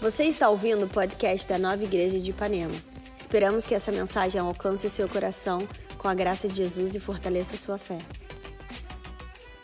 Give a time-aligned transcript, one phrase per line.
[0.00, 2.74] Você está ouvindo o podcast da Nova Igreja de Ipanema.
[3.16, 5.66] Esperamos que essa mensagem alcance o seu coração
[5.98, 7.98] com a graça de Jesus e fortaleça a sua fé.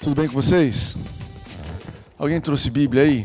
[0.00, 0.96] Tudo bem com vocês?
[2.18, 3.24] Alguém trouxe Bíblia aí?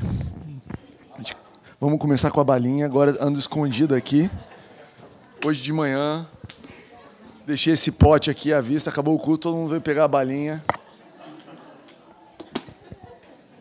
[1.82, 2.86] Vamos começar com a balinha.
[2.86, 4.30] Agora ando escondido aqui.
[5.44, 6.28] Hoje de manhã,
[7.44, 8.91] deixei esse pote aqui à vista.
[8.91, 10.64] Acabou o culto, todo mundo veio pegar a balinha.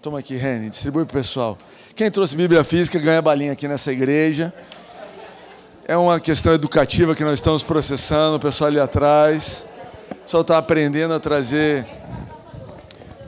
[0.08, 1.58] Toma aqui, Reni, distribui para o pessoal.
[1.94, 4.50] Quem trouxe Bíblia física ganha balinha aqui nessa igreja.
[5.86, 9.66] É uma questão educativa que nós estamos processando, o pessoal ali atrás.
[10.12, 11.86] O pessoal está aprendendo a trazer.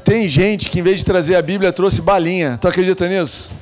[0.02, 2.56] Tem gente que, em vez de trazer a Bíblia, trouxe balinha.
[2.58, 3.52] Tu acredita nisso?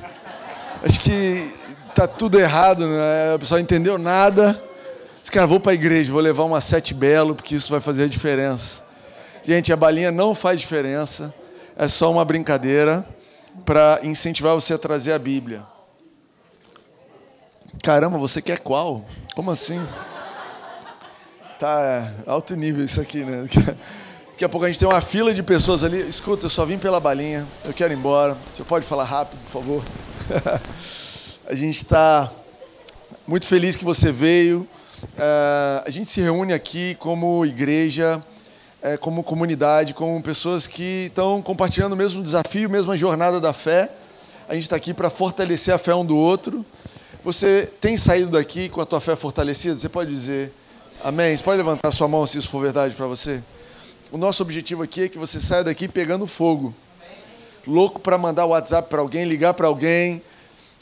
[0.81, 1.53] Acho que
[1.93, 3.35] tá tudo errado, né?
[3.35, 4.57] O pessoal entendeu nada.
[5.21, 8.03] Os caras, vou para a igreja, vou levar uma sete belo, porque isso vai fazer
[8.03, 8.81] a diferença.
[9.43, 11.33] Gente, a balinha não faz diferença
[11.79, 13.07] é só uma brincadeira
[13.65, 15.63] para incentivar você a trazer a Bíblia.
[17.81, 19.05] Caramba, você quer qual?
[19.33, 19.81] Como assim?
[21.57, 23.47] Tá é, alto nível isso aqui, né?
[24.31, 26.01] Daqui a pouco a gente tem uma fila de pessoas ali.
[26.01, 28.35] Escuta, eu só vim pela balinha, eu quero ir embora.
[28.53, 29.83] Você pode falar rápido, por favor?
[31.47, 32.29] a gente está
[33.25, 34.67] muito feliz que você veio.
[35.01, 38.21] Uh, a gente se reúne aqui como igreja
[38.81, 43.89] é, como comunidade, como pessoas que estão compartilhando o mesmo desafio, mesma jornada da fé.
[44.47, 46.65] A gente está aqui para fortalecer a fé um do outro.
[47.23, 49.77] Você tem saído daqui com a tua fé fortalecida?
[49.77, 50.53] Você pode dizer
[51.03, 51.35] amém?
[51.35, 53.43] Você pode levantar sua mão se isso for verdade para você?
[54.11, 56.73] O nosso objetivo aqui é que você saia daqui pegando fogo.
[57.67, 60.23] Louco para mandar o WhatsApp para alguém, ligar para alguém.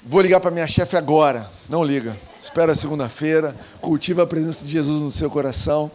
[0.06, 1.50] Vou ligar para minha chefe agora.
[1.68, 2.16] Não liga.
[2.40, 3.56] Espera segunda-feira.
[3.82, 5.92] Cultiva a presença de Jesus no seu coração.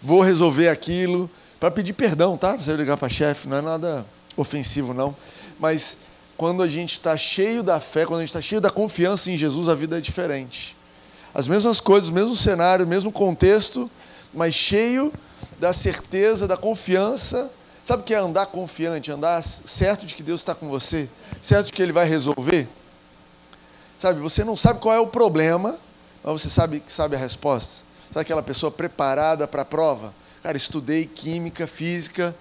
[0.00, 2.56] Vou resolver aquilo para pedir perdão, tá?
[2.56, 4.04] Você ligar para chefe, não é nada
[4.36, 5.16] ofensivo, não.
[5.58, 5.98] Mas
[6.36, 9.36] quando a gente está cheio da fé, quando a gente está cheio da confiança em
[9.36, 10.76] Jesus, a vida é diferente.
[11.34, 13.90] As mesmas coisas, o mesmo cenário, o mesmo contexto,
[14.32, 15.12] mas cheio
[15.58, 17.50] da certeza, da confiança.
[17.84, 19.10] Sabe o que é andar confiante?
[19.10, 21.08] Andar certo de que Deus está com você,
[21.40, 22.68] certo de que Ele vai resolver.
[23.98, 25.78] Sabe, você não sabe qual é o problema,
[26.22, 27.84] mas você sabe que sabe a resposta.
[28.12, 30.12] Sabe aquela pessoa preparada para a prova?
[30.46, 32.32] Cara, estudei química, física,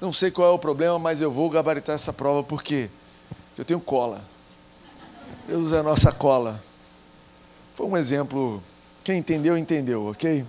[0.00, 2.88] não sei qual é o problema, mas eu vou gabaritar essa prova porque
[3.58, 4.22] eu tenho cola.
[5.48, 6.62] Deus é a nossa cola.
[7.74, 8.62] Foi um exemplo.
[9.02, 10.44] Quem entendeu, entendeu, ok?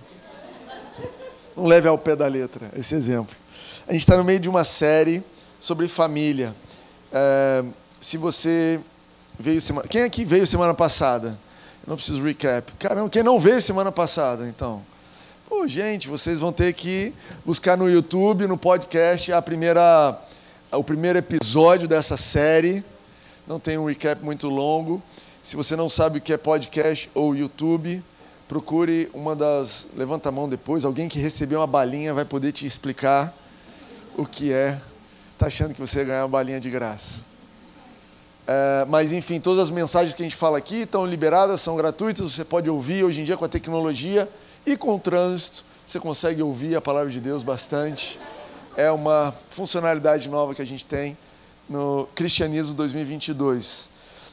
[1.56, 3.34] Não leve ao pé da letra esse exemplo.
[3.88, 5.20] A gente está no meio de uma série
[5.58, 6.54] sobre família.
[7.12, 7.64] É,
[8.00, 8.80] se você
[9.36, 9.88] veio semana.
[9.88, 11.36] Quem aqui veio semana passada?
[11.84, 12.70] Eu não preciso recap.
[12.78, 14.88] Caramba, quem não veio semana passada, então?
[15.50, 17.12] Pô, gente, vocês vão ter que
[17.44, 20.16] buscar no YouTube, no podcast, a primeira,
[20.70, 22.84] o primeiro episódio dessa série.
[23.48, 25.02] Não tem um recap muito longo.
[25.42, 28.00] Se você não sabe o que é podcast ou YouTube,
[28.46, 29.88] procure uma das.
[29.96, 30.84] Levanta a mão depois.
[30.84, 33.36] Alguém que recebeu uma balinha vai poder te explicar
[34.16, 34.80] o que é.
[35.32, 37.22] Está achando que você vai ganhar uma balinha de graça.
[38.46, 42.30] É, mas, enfim, todas as mensagens que a gente fala aqui estão liberadas, são gratuitas.
[42.30, 44.28] Você pode ouvir hoje em dia com a tecnologia
[44.66, 48.18] e com o trânsito, você consegue ouvir a palavra de Deus bastante.
[48.76, 51.16] É uma funcionalidade nova que a gente tem
[51.68, 53.88] no Cristianismo 2022.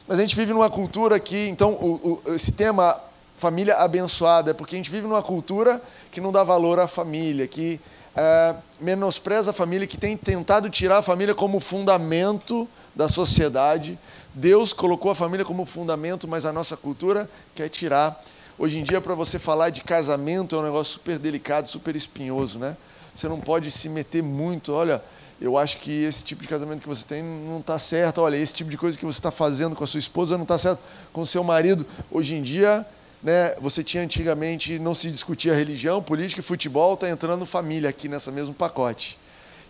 [0.06, 3.00] Mas a gente vive numa cultura que, então, o, o, esse tema
[3.36, 5.80] família abençoada é porque a gente vive numa cultura
[6.10, 7.80] que não dá valor à família, que
[8.16, 13.98] é, menospreza a família, que tem tentado tirar a família como fundamento da sociedade.
[14.34, 18.20] Deus colocou a família como fundamento, mas a nossa cultura quer tirar
[18.60, 22.58] Hoje em dia, para você falar de casamento, é um negócio super delicado, super espinhoso,
[22.58, 22.76] né?
[23.14, 24.72] Você não pode se meter muito.
[24.72, 25.00] Olha,
[25.40, 28.20] eu acho que esse tipo de casamento que você tem não está certo.
[28.20, 30.58] Olha, esse tipo de coisa que você está fazendo com a sua esposa não está
[30.58, 30.80] certo
[31.12, 31.86] com o seu marido.
[32.10, 32.84] Hoje em dia,
[33.22, 38.08] né, você tinha antigamente, não se discutia religião, política e futebol, está entrando família aqui
[38.08, 39.16] nessa mesmo pacote.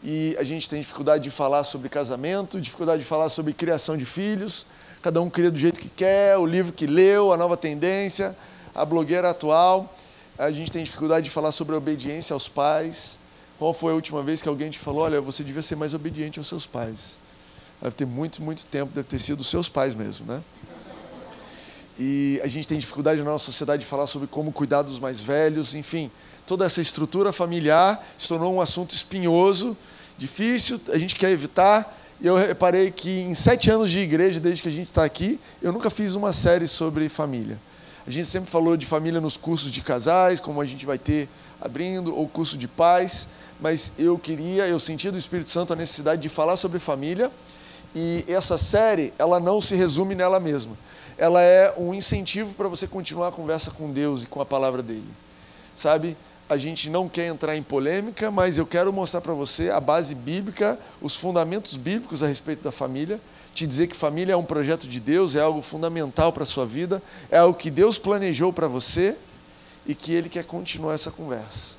[0.02, 4.06] E a gente tem dificuldade de falar sobre casamento, dificuldade de falar sobre criação de
[4.06, 4.64] filhos.
[5.02, 8.34] Cada um cria do jeito que quer, o livro que leu, a nova tendência
[8.74, 9.94] a blogueira atual.
[10.38, 13.18] A gente tem dificuldade de falar sobre obediência aos pais.
[13.58, 16.38] Qual foi a última vez que alguém te falou, olha, você devia ser mais obediente
[16.38, 17.16] aos seus pais?
[17.82, 20.40] Deve ter muito, muito tempo, deve ter sido os seus pais mesmo, né?
[21.98, 25.18] E a gente tem dificuldade na nossa sociedade de falar sobre como cuidar dos mais
[25.18, 26.08] velhos, enfim.
[26.46, 29.76] Toda essa estrutura familiar se tornou um assunto espinhoso,
[30.16, 31.96] difícil, a gente quer evitar.
[32.20, 35.38] E eu reparei que em sete anos de igreja, desde que a gente está aqui,
[35.60, 37.58] eu nunca fiz uma série sobre família.
[38.08, 41.28] A gente sempre falou de família nos cursos de casais, como a gente vai ter
[41.60, 43.28] abrindo, ou curso de pais,
[43.60, 47.30] mas eu queria, eu senti do Espírito Santo a necessidade de falar sobre família,
[47.94, 50.74] e essa série, ela não se resume nela mesma.
[51.18, 54.82] ela é um incentivo para você continuar a conversa com Deus e com a palavra
[54.82, 55.04] dele.
[55.76, 56.16] Sabe?
[56.48, 60.14] A gente não quer entrar em polêmica, mas eu quero mostrar para você a base
[60.14, 63.20] bíblica, os fundamentos bíblicos a respeito da família,
[63.58, 66.64] te dizer que família é um projeto de Deus, é algo fundamental para a sua
[66.64, 69.16] vida, é algo que Deus planejou para você
[69.84, 71.74] e que Ele quer continuar essa conversa.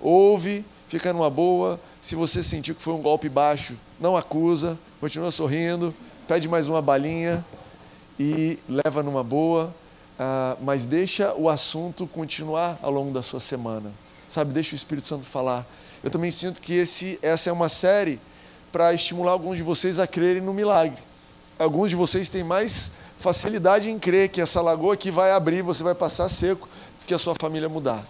[0.00, 1.80] Ouve, fica numa boa.
[2.00, 5.92] Se você sentiu que foi um golpe baixo, não acusa, continua sorrindo,
[6.28, 7.44] pede mais uma balinha
[8.20, 9.74] e leva numa boa,
[10.20, 13.90] uh, mas deixa o assunto continuar ao longo da sua semana.
[14.28, 15.66] Sabe, deixa o Espírito Santo falar.
[16.04, 18.20] Eu também sinto que esse, essa é uma série
[18.70, 21.05] para estimular alguns de vocês a crerem no milagre.
[21.58, 25.82] Alguns de vocês têm mais facilidade em crer que essa lagoa aqui vai abrir, você
[25.82, 26.68] vai passar seco,
[27.00, 28.04] do que a sua família mudar,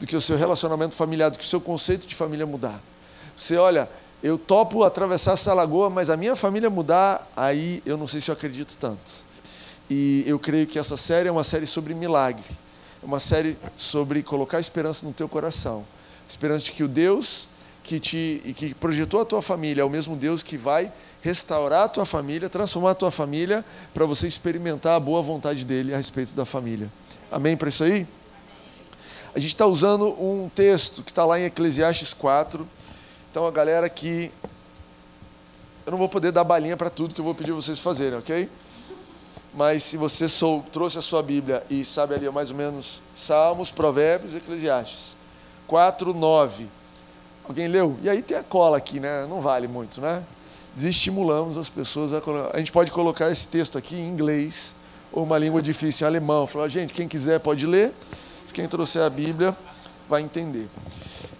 [0.00, 2.80] do que o seu relacionamento familiar, do que o seu conceito de família mudar.
[3.36, 3.88] Você olha,
[4.20, 8.30] eu topo atravessar essa lagoa, mas a minha família mudar, aí eu não sei se
[8.30, 9.28] eu acredito tanto.
[9.88, 12.44] E eu creio que essa série é uma série sobre milagre.
[13.00, 15.84] É uma série sobre colocar esperança no teu coração.
[16.28, 17.46] Esperança de que o Deus
[17.84, 20.92] que te que projetou a tua família é o mesmo Deus que vai
[21.22, 25.92] restaurar a tua família, transformar a tua família para você experimentar a boa vontade dele
[25.92, 26.90] a respeito da família.
[27.30, 28.06] Amém para isso aí?
[29.34, 32.66] A gente está usando um texto que está lá em Eclesiastes 4.
[33.30, 34.30] Então a galera que.
[35.84, 38.48] Eu não vou poder dar balinha para tudo que eu vou pedir vocês fazerem, ok?
[39.58, 43.72] mas se você sou, trouxe a sua Bíblia e sabe ali mais ou menos Salmos,
[43.72, 45.16] Provérbios, Eclesiastes
[45.66, 46.68] 4, 9.
[47.48, 47.96] Alguém leu?
[48.00, 49.26] E aí tem a cola aqui, né?
[49.26, 50.22] Não vale muito, né?
[50.78, 52.54] Desestimulamos as pessoas a colocar.
[52.54, 54.76] A gente pode colocar esse texto aqui em inglês
[55.10, 56.46] ou uma língua difícil em alemão.
[56.46, 57.92] Falar, gente, quem quiser pode ler.
[58.52, 59.56] Quem trouxer a Bíblia
[60.08, 60.68] vai entender.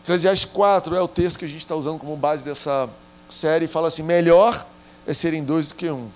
[0.03, 2.91] Eclesiastes 4 é o texto que a gente está usando como base dessa
[3.31, 3.69] série.
[3.69, 4.67] Fala assim: melhor
[5.07, 6.09] é serem dois do que um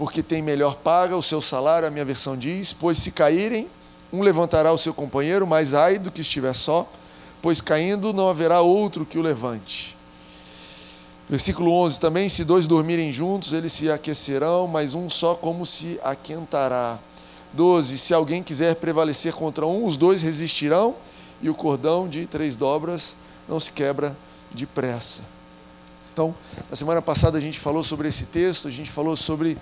[0.00, 3.68] porque tem melhor paga o seu salário, a minha versão diz, pois se caírem,
[4.10, 6.90] um levantará o seu companheiro, mas ai do que estiver só,
[7.42, 9.94] pois caindo não haverá outro que o levante.
[11.30, 15.98] Versículo 11 também: se dois dormirem juntos, eles se aquecerão, mas um só como se
[16.02, 16.98] aquentará.
[17.52, 20.96] 12: se alguém quiser prevalecer contra um, os dois resistirão,
[21.40, 23.14] e o cordão de três dobras
[23.48, 24.16] não se quebra
[24.50, 25.22] depressa.
[26.12, 26.34] Então,
[26.68, 29.56] na semana passada a gente falou sobre esse texto, a gente falou sobre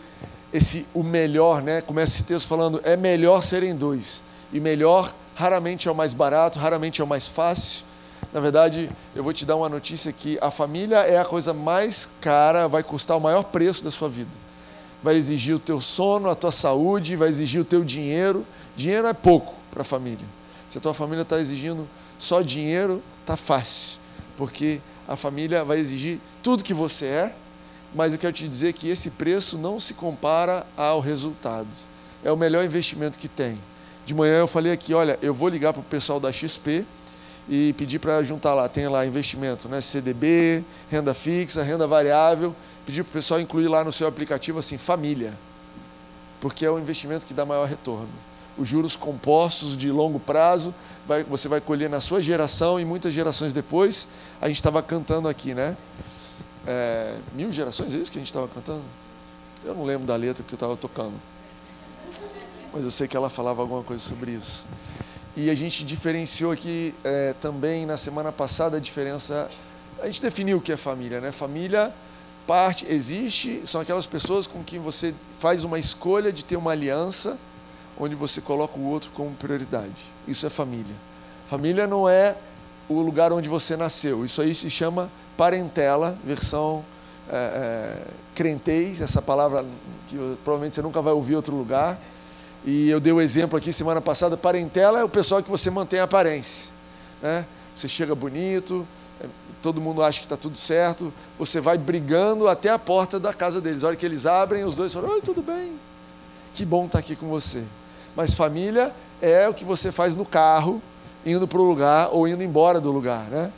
[0.51, 1.83] esse o melhor, né?
[1.83, 4.23] Começa esse texto falando é melhor serem dois.
[4.51, 7.85] E melhor raramente é o mais barato, raramente é o mais fácil.
[8.33, 12.11] Na verdade, eu vou te dar uma notícia que a família é a coisa mais
[12.21, 14.31] cara, vai custar o maior preço da sua vida.
[15.03, 18.45] Vai exigir o teu sono, a tua saúde, vai exigir o teu dinheiro.
[18.77, 20.27] Dinheiro é pouco para a família.
[20.69, 21.89] Se a tua família está exigindo
[22.19, 23.99] só dinheiro, tá fácil,
[24.37, 27.35] porque a família vai exigir tudo que você é,
[27.95, 31.69] mas eu quero te dizer que esse preço não se compara ao resultado.
[32.23, 33.59] É o melhor investimento que tem.
[34.05, 36.85] De manhã eu falei aqui, olha, eu vou ligar para o pessoal da XP
[37.49, 39.81] e pedir para juntar lá, tem lá investimento, né?
[39.81, 42.55] CDB, renda fixa, renda variável,
[42.85, 45.33] pedir para o pessoal incluir lá no seu aplicativo assim, família,
[46.41, 48.09] porque é o investimento que dá maior retorno.
[48.57, 50.75] Os juros compostos de longo prazo
[51.07, 54.09] vai, você vai colher na sua geração e muitas gerações depois.
[54.41, 55.77] A gente estava cantando aqui, né?
[56.67, 58.83] É, mil gerações, é isso que a gente estava cantando?
[59.65, 61.15] Eu não lembro da letra que eu estava tocando.
[62.73, 64.67] Mas eu sei que ela falava alguma coisa sobre isso.
[65.41, 69.49] E a gente diferenciou aqui é, também na semana passada a diferença.
[70.03, 71.31] A gente definiu o que é família, né?
[71.31, 71.95] Família
[72.45, 77.39] parte existe são aquelas pessoas com quem você faz uma escolha de ter uma aliança
[77.97, 79.95] onde você coloca o outro como prioridade.
[80.27, 80.95] Isso é família.
[81.47, 82.35] Família não é
[82.89, 84.25] o lugar onde você nasceu.
[84.25, 86.85] Isso aí se chama parentela, versão
[87.31, 88.03] é, é,
[88.35, 89.65] crentez, essa palavra
[90.09, 91.97] que provavelmente você nunca vai ouvir em outro lugar.
[92.69, 95.71] E eu dei o um exemplo aqui semana passada: parentela é o pessoal que você
[95.71, 96.69] mantém a aparência.
[97.23, 97.47] Né?
[97.75, 98.87] Você chega bonito,
[99.23, 99.27] é,
[99.63, 103.59] todo mundo acha que está tudo certo, você vai brigando até a porta da casa
[103.59, 103.83] deles.
[103.83, 105.73] A hora que eles abrem, os dois falam: Oi, tudo bem?
[106.53, 107.65] Que bom estar tá aqui com você.
[108.15, 110.83] Mas família é o que você faz no carro,
[111.25, 113.51] indo para o lugar ou indo embora do lugar, né?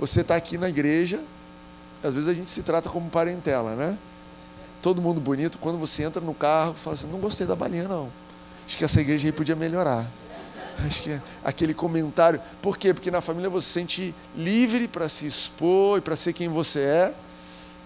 [0.00, 1.20] Você está aqui na igreja,
[2.02, 3.98] às vezes a gente se trata como parentela, né?
[4.80, 8.08] Todo mundo bonito, quando você entra no carro, fala assim, não gostei da balinha não.
[8.66, 10.06] Acho que essa igreja aí podia melhorar.
[10.84, 12.40] Acho que é aquele comentário.
[12.60, 12.92] Por quê?
[12.92, 16.80] Porque na família você se sente livre para se expor e para ser quem você
[16.80, 17.14] é.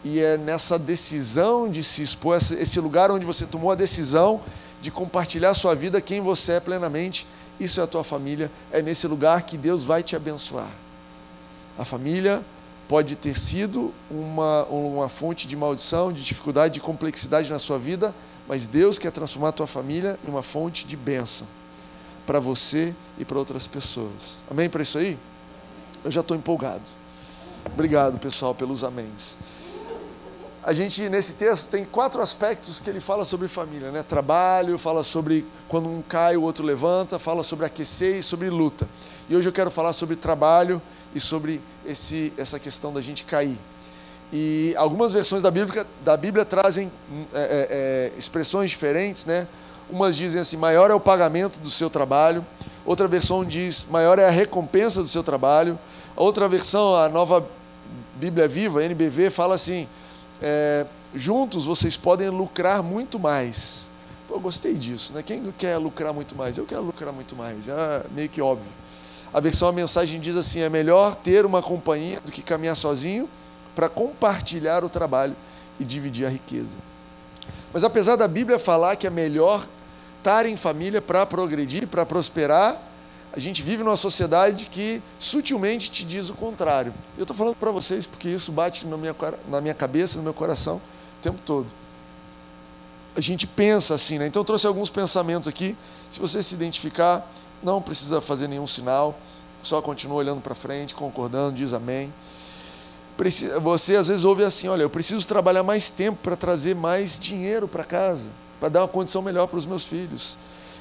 [0.02, 4.40] E é nessa decisão de se expor, esse lugar onde você tomou a decisão
[4.80, 7.26] de compartilhar a sua vida, quem você é plenamente,
[7.58, 10.70] isso é a tua família, é nesse lugar que Deus vai te abençoar.
[11.78, 12.40] A família
[12.88, 18.14] pode ter sido uma, uma fonte de maldição, de dificuldade, de complexidade na sua vida,
[18.50, 21.46] mas Deus quer transformar a tua família em uma fonte de bênção
[22.26, 24.38] para você e para outras pessoas.
[24.50, 25.16] Amém para isso aí?
[26.02, 26.82] Eu já estou empolgado.
[27.64, 29.36] Obrigado, pessoal, pelos améns.
[30.64, 34.02] A gente, nesse texto, tem quatro aspectos que ele fala sobre família, né?
[34.02, 38.88] Trabalho, fala sobre quando um cai, o outro levanta, fala sobre aquecer e sobre luta.
[39.28, 40.82] E hoje eu quero falar sobre trabalho
[41.14, 43.56] e sobre esse, essa questão da gente cair.
[44.32, 46.90] E algumas versões da Bíblia, da Bíblia trazem
[47.34, 49.46] é, é, é, expressões diferentes, né?
[49.90, 52.46] Umas dizem assim: maior é o pagamento do seu trabalho.
[52.86, 55.76] Outra versão diz: maior é a recompensa do seu trabalho.
[56.14, 57.44] Outra versão, a nova
[58.14, 59.88] Bíblia Viva, NBV, fala assim:
[60.40, 63.88] é, juntos vocês podem lucrar muito mais.
[64.28, 65.24] Pô, eu gostei disso, né?
[65.24, 66.56] Quem quer lucrar muito mais?
[66.56, 68.70] Eu quero lucrar muito mais, é meio que óbvio.
[69.34, 73.28] A versão a mensagem diz assim: é melhor ter uma companhia do que caminhar sozinho
[73.74, 75.34] para compartilhar o trabalho
[75.78, 76.76] e dividir a riqueza.
[77.72, 79.66] Mas apesar da Bíblia falar que é melhor
[80.18, 82.80] estar em família para progredir, para prosperar,
[83.32, 86.92] a gente vive numa sociedade que sutilmente te diz o contrário.
[87.16, 89.14] Eu estou falando para vocês porque isso bate na minha,
[89.48, 91.66] na minha cabeça, no meu coração, o tempo todo.
[93.14, 94.26] A gente pensa assim, né?
[94.26, 95.76] Então eu trouxe alguns pensamentos aqui.
[96.10, 97.24] Se você se identificar,
[97.62, 99.16] não precisa fazer nenhum sinal,
[99.62, 102.12] só continua olhando para frente, concordando, diz amém.
[103.62, 107.68] Você às vezes ouve assim: olha, eu preciso trabalhar mais tempo para trazer mais dinheiro
[107.68, 108.26] para casa,
[108.58, 110.38] para dar uma condição melhor para os meus filhos.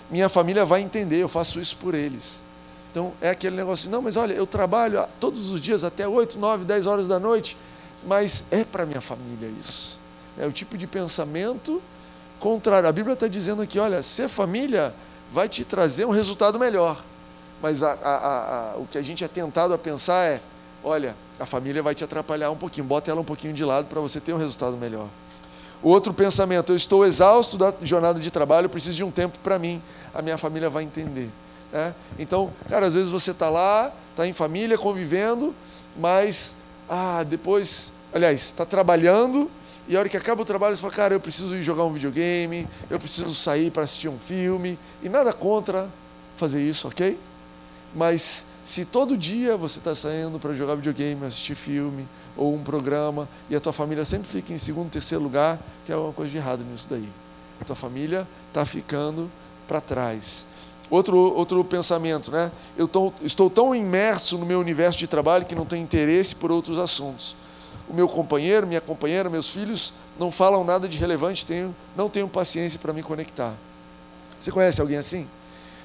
[0.10, 2.38] Minha família vai entender, eu faço isso por eles.
[2.91, 6.65] Então é aquele negócio: não, mas olha, eu trabalho todos os dias até 8, 9,
[6.65, 7.58] 10 horas da noite,
[8.05, 10.00] mas é para minha família isso.
[10.38, 11.81] É o tipo de pensamento
[12.39, 12.88] contrário.
[12.88, 14.93] A Bíblia está dizendo aqui: olha, ser família
[15.31, 17.03] vai te trazer um resultado melhor.
[17.62, 20.41] Mas a, a, a, o que a gente é tentado a pensar é:
[20.83, 24.00] olha, a família vai te atrapalhar um pouquinho, bota ela um pouquinho de lado para
[24.00, 25.07] você ter um resultado melhor.
[25.81, 29.38] O outro pensamento, eu estou exausto da jornada de trabalho, eu preciso de um tempo
[29.41, 29.81] para mim,
[30.13, 31.29] a minha família vai entender.
[31.71, 31.93] Né?
[32.17, 35.55] Então, cara, às vezes você está lá, está em família, convivendo,
[35.98, 36.53] mas
[36.89, 39.50] ah, depois, aliás, está trabalhando,
[39.88, 41.93] e a hora que acaba o trabalho, você fala, cara, eu preciso ir jogar um
[41.93, 45.88] videogame, eu preciso sair para assistir um filme, e nada contra
[46.38, 47.17] fazer isso, ok?
[47.95, 52.08] Mas se todo dia você está saindo para jogar videogame, assistir filme
[52.38, 55.58] ou um programa e a tua família sempre fica em segundo, terceiro lugar,
[55.88, 57.10] tem alguma coisa de errado nisso daí.
[57.60, 59.28] A tua família está ficando
[59.68, 60.46] para trás.
[60.88, 62.52] Outro, outro pensamento, né?
[62.78, 66.52] Eu tô, estou tão imerso no meu universo de trabalho que não tenho interesse por
[66.52, 67.36] outros assuntos.
[67.90, 72.30] O meu companheiro, minha companheira, meus filhos não falam nada de relevante, tenho, não tenho
[72.30, 73.56] paciência para me conectar.
[74.40, 75.28] Você conhece alguém assim?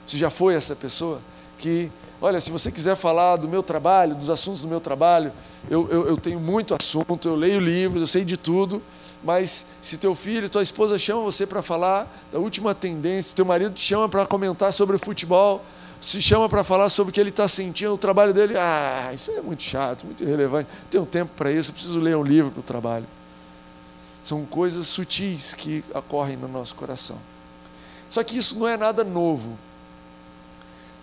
[0.06, 1.18] Você já foi essa pessoa
[1.56, 1.90] que
[2.24, 5.30] Olha, se você quiser falar do meu trabalho, dos assuntos do meu trabalho,
[5.68, 8.80] eu, eu, eu tenho muito assunto, eu leio livros, eu sei de tudo,
[9.22, 13.74] mas se teu filho, tua esposa chama você para falar da última tendência, teu marido
[13.74, 15.62] te chama para comentar sobre o futebol,
[16.00, 19.30] se chama para falar sobre o que ele está sentindo, o trabalho dele, ah, isso
[19.30, 22.50] é muito chato, muito irrelevante, não tenho tempo para isso, eu preciso ler um livro
[22.50, 23.06] para o trabalho.
[24.22, 27.18] São coisas sutis que ocorrem no nosso coração.
[28.08, 29.58] Só que isso não é nada novo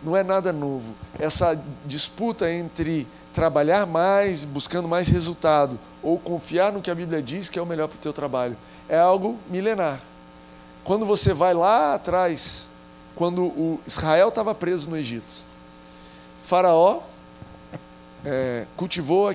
[0.03, 0.93] não é nada novo.
[1.19, 7.49] Essa disputa entre trabalhar mais, buscando mais resultado, ou confiar no que a Bíblia diz
[7.49, 8.57] que é o melhor para o teu trabalho,
[8.89, 10.01] é algo milenar.
[10.83, 12.69] Quando você vai lá atrás,
[13.15, 15.31] quando o Israel estava preso no Egito,
[16.43, 17.01] Faraó
[18.25, 19.33] é, cultivou,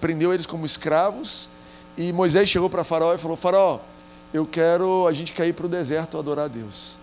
[0.00, 1.48] prendeu eles como escravos,
[1.96, 3.78] e Moisés chegou para Faraó e falou: Faraó,
[4.32, 6.94] eu quero a gente cair para o deserto adorar a Deus.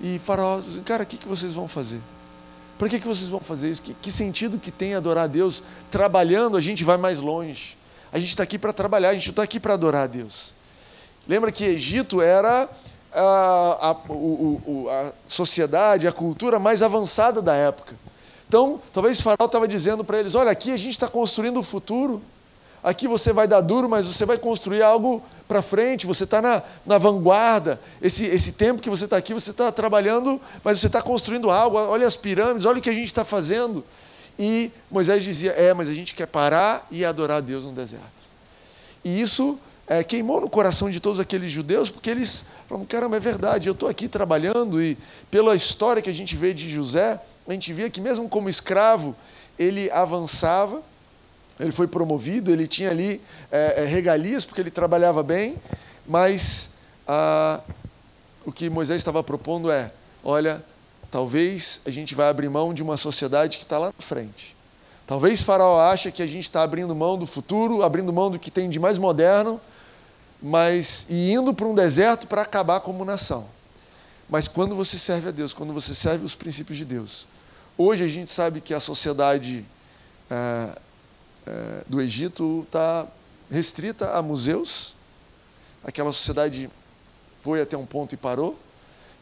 [0.00, 2.00] E Faraó, cara, o que, que vocês vão fazer?
[2.78, 3.82] Por que, que vocês vão fazer isso?
[3.82, 5.62] Que, que sentido que tem adorar a Deus?
[5.90, 7.76] Trabalhando, a gente vai mais longe.
[8.12, 10.54] A gente está aqui para trabalhar, a gente não está aqui para adorar a Deus.
[11.26, 12.68] Lembra que Egito era
[13.12, 17.94] a, a, o, a sociedade, a cultura mais avançada da época.
[18.46, 22.22] Então, talvez Faraó estava dizendo para eles: olha, aqui a gente está construindo o futuro.
[22.86, 26.62] Aqui você vai dar duro, mas você vai construir algo para frente, você está na,
[26.86, 27.80] na vanguarda.
[28.00, 31.76] Esse, esse tempo que você está aqui, você está trabalhando, mas você está construindo algo.
[31.76, 33.84] Olha as pirâmides, olha o que a gente está fazendo.
[34.38, 38.04] E Moisés dizia: É, mas a gente quer parar e adorar a Deus no deserto.
[39.04, 43.20] E isso é, queimou no coração de todos aqueles judeus, porque eles falaram: caramba, é
[43.20, 44.96] verdade, eu estou aqui trabalhando, e
[45.28, 49.12] pela história que a gente vê de José, a gente via que mesmo como escravo,
[49.58, 50.80] ele avançava
[51.58, 53.20] ele foi promovido, ele tinha ali
[53.50, 55.56] é, é, regalias, porque ele trabalhava bem,
[56.06, 56.70] mas
[57.06, 57.60] ah,
[58.44, 59.90] o que Moisés estava propondo é:
[60.22, 60.62] olha,
[61.10, 64.54] talvez a gente vai abrir mão de uma sociedade que está lá na frente.
[65.06, 68.50] Talvez Faraó ache que a gente está abrindo mão do futuro, abrindo mão do que
[68.50, 69.60] tem de mais moderno,
[70.42, 73.46] mas e indo para um deserto para acabar como nação.
[74.28, 77.26] Mas quando você serve a Deus, quando você serve os princípios de Deus,
[77.78, 79.64] hoje a gente sabe que a sociedade
[80.28, 80.76] é,
[81.46, 83.06] é, do Egito está
[83.50, 84.94] restrita a museus.
[85.84, 86.68] Aquela sociedade
[87.42, 88.58] foi até um ponto e parou,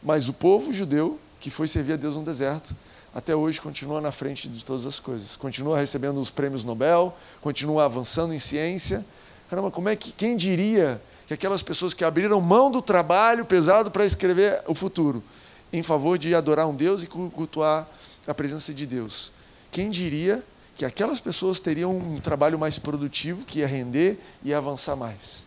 [0.01, 2.75] mas o povo judeu que foi servir a Deus no deserto
[3.15, 5.37] até hoje continua na frente de todas as coisas.
[5.37, 9.05] Continua recebendo os prêmios Nobel, continua avançando em ciência.
[9.49, 13.89] Caramba, como é que quem diria que aquelas pessoas que abriram mão do trabalho pesado
[13.89, 15.23] para escrever o futuro
[15.71, 17.87] em favor de adorar um Deus e cultuar
[18.27, 19.31] a presença de Deus,
[19.71, 20.43] quem diria
[20.75, 25.45] que aquelas pessoas teriam um trabalho mais produtivo, que ia render e ia avançar mais?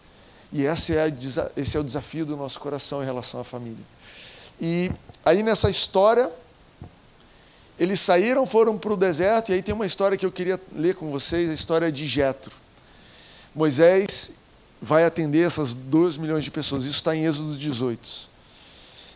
[0.52, 1.12] E esse é,
[1.56, 3.84] esse é o desafio do nosso coração em relação à família.
[4.60, 4.90] E
[5.24, 6.30] aí nessa história
[7.78, 10.96] eles saíram, foram para o deserto, e aí tem uma história que eu queria ler
[10.96, 12.56] com vocês, a história de Jetro.
[13.54, 14.32] Moisés
[14.82, 16.84] vai atender essas 2 milhões de pessoas.
[16.84, 18.28] Isso está em Êxodo 18.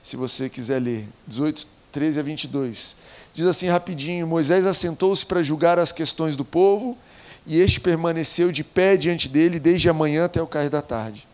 [0.02, 2.96] Se você quiser ler, 18, 13 a 22.
[3.32, 6.98] Diz assim rapidinho: Moisés assentou-se para julgar as questões do povo,
[7.46, 11.28] e este permaneceu de pé diante dele desde a manhã até o cair da tarde.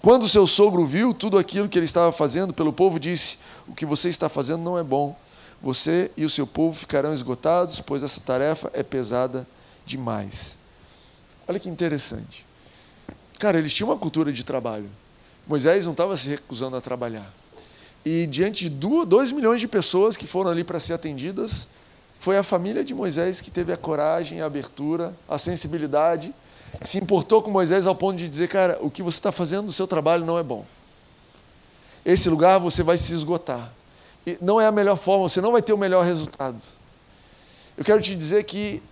[0.00, 3.86] Quando seu sogro viu tudo aquilo que ele estava fazendo pelo povo, disse: O que
[3.86, 5.16] você está fazendo não é bom
[5.62, 9.46] você e o seu povo ficarão esgotados, pois essa tarefa é pesada
[9.86, 10.56] demais.
[11.46, 12.44] Olha que interessante.
[13.38, 14.90] Cara, eles tinham uma cultura de trabalho.
[15.46, 17.32] Moisés não estava se recusando a trabalhar.
[18.04, 18.70] E diante de
[19.06, 21.68] dois milhões de pessoas que foram ali para ser atendidas,
[22.18, 26.34] foi a família de Moisés que teve a coragem, a abertura, a sensibilidade,
[26.80, 29.72] se importou com Moisés ao ponto de dizer: Cara, o que você está fazendo no
[29.72, 30.64] seu trabalho não é bom.
[32.04, 33.72] Esse lugar você vai se esgotar
[34.40, 36.56] não é a melhor forma, você não vai ter o melhor resultado.
[37.76, 38.82] Eu quero te dizer que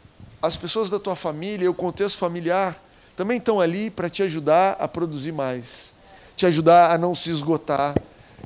[0.43, 2.77] as pessoas da tua família, o contexto familiar,
[3.17, 5.93] também estão ali para te ajudar a produzir mais,
[6.37, 7.95] te ajudar a não se esgotar.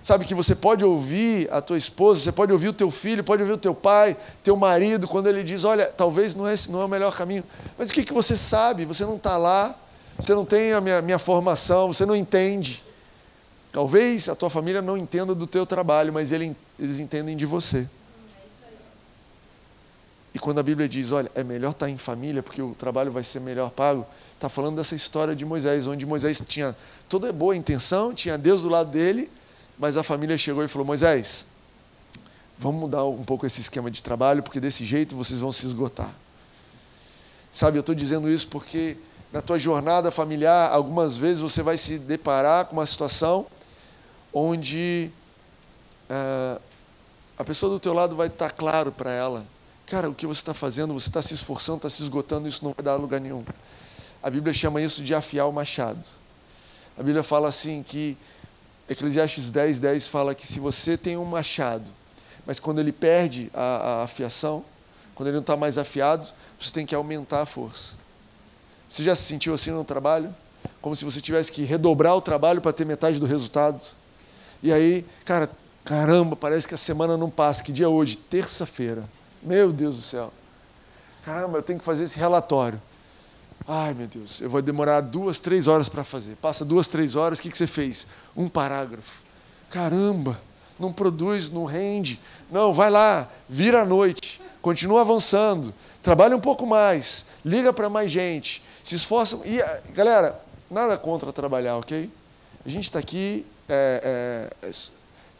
[0.05, 3.41] Sabe que você pode ouvir a tua esposa, você pode ouvir o teu filho, pode
[3.41, 6.83] ouvir o teu pai, teu marido, quando ele diz: Olha, talvez não é esse não
[6.83, 7.43] é o melhor caminho.
[7.79, 8.85] Mas o que, que você sabe?
[8.85, 9.75] Você não está lá,
[10.19, 12.83] você não tem a minha, minha formação, você não entende.
[13.73, 16.55] Talvez a tua família não entenda do teu trabalho, mas eles
[17.01, 17.89] entendem de você.
[20.35, 23.25] E quando a Bíblia diz, olha, é melhor estar em família porque o trabalho vai
[23.25, 26.77] ser melhor pago, está falando dessa história de Moisés, onde Moisés tinha
[27.09, 29.31] toda boa intenção, tinha Deus do lado dele,
[29.79, 31.47] mas a família chegou e falou: Moisés,
[32.59, 36.11] vamos mudar um pouco esse esquema de trabalho, porque desse jeito vocês vão se esgotar.
[37.53, 38.97] Sabe, eu estou dizendo isso porque
[39.33, 43.47] na tua jornada familiar, algumas vezes você vai se deparar com uma situação
[44.33, 45.11] onde
[46.09, 46.61] uh,
[47.37, 49.45] a pessoa do teu lado vai estar claro para ela,
[49.87, 52.73] cara, o que você está fazendo, você está se esforçando, está se esgotando, isso não
[52.73, 53.45] vai dar lugar nenhum.
[54.23, 56.05] A Bíblia chama isso de afiar o machado.
[56.97, 58.17] A Bíblia fala assim que
[58.89, 61.91] Eclesiastes 10, 10 fala que se você tem um machado,
[62.47, 63.61] mas quando ele perde a,
[64.01, 64.65] a afiação,
[65.15, 67.93] quando ele não está mais afiado, você tem que aumentar a força.
[68.91, 70.35] Você já se sentiu assim no trabalho?
[70.81, 73.83] Como se você tivesse que redobrar o trabalho para ter metade do resultado?
[74.63, 75.51] E aí, cara,
[75.85, 77.63] caramba, parece que a semana não passa.
[77.63, 78.17] Que dia é hoje?
[78.17, 79.05] Terça-feira.
[79.43, 80.33] Meu Deus do céu.
[81.25, 82.81] Caramba, eu tenho que fazer esse relatório.
[83.67, 86.37] Ai, meu Deus, eu vou demorar duas, três horas para fazer.
[86.37, 88.07] Passa duas, três horas, o que, que você fez?
[88.37, 89.23] Um parágrafo.
[89.71, 90.39] Caramba,
[90.79, 92.21] não produz, não rende.
[92.51, 95.73] Não, vai lá, vira à noite, continua avançando,
[96.03, 99.39] trabalha um pouco mais, liga para mais gente, se esforça.
[99.47, 100.39] E, galera,
[100.71, 102.11] nada contra trabalhar, ok?
[102.65, 104.71] A gente está aqui é, é,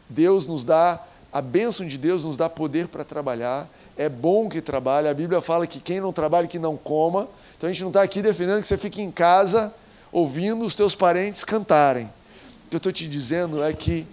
[0.09, 3.67] Deus nos dá, a bênção de Deus nos dá poder para trabalhar.
[3.97, 5.07] É bom que trabalhe.
[5.07, 7.27] A Bíblia fala que quem não trabalha, que não coma.
[7.57, 9.73] Então a gente não está aqui defendendo que você fique em casa
[10.11, 12.05] ouvindo os teus parentes cantarem.
[12.05, 14.05] O que eu estou te dizendo é que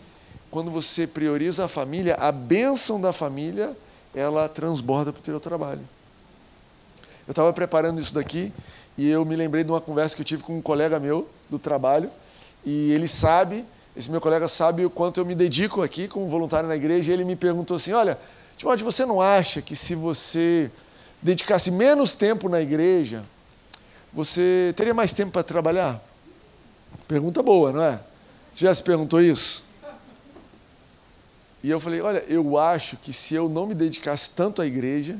[0.50, 3.76] quando você prioriza a família, a bênção da família,
[4.14, 5.80] ela transborda para o teu trabalho.
[7.26, 8.52] Eu estava preparando isso daqui
[8.96, 11.58] e eu me lembrei de uma conversa que eu tive com um colega meu do
[11.58, 12.10] trabalho
[12.64, 13.64] e ele sabe
[13.96, 17.10] esse meu colega sabe o quanto eu me dedico aqui como voluntário na igreja.
[17.10, 18.18] E ele me perguntou assim: Olha,
[18.56, 20.70] Timóteo, você não acha que se você
[21.20, 23.24] dedicasse menos tempo na igreja,
[24.12, 26.00] você teria mais tempo para trabalhar?
[27.08, 28.00] Pergunta boa, não é?
[28.54, 29.64] Já se perguntou isso?
[31.62, 35.16] E eu falei: Olha, eu acho que se eu não me dedicasse tanto à igreja,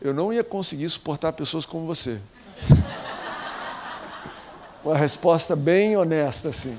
[0.00, 2.20] eu não ia conseguir suportar pessoas como você.
[4.84, 6.76] Uma resposta bem honesta, assim.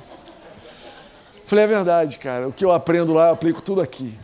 [1.45, 2.47] Falei, é verdade, cara.
[2.47, 4.17] O que eu aprendo lá, eu aplico tudo aqui.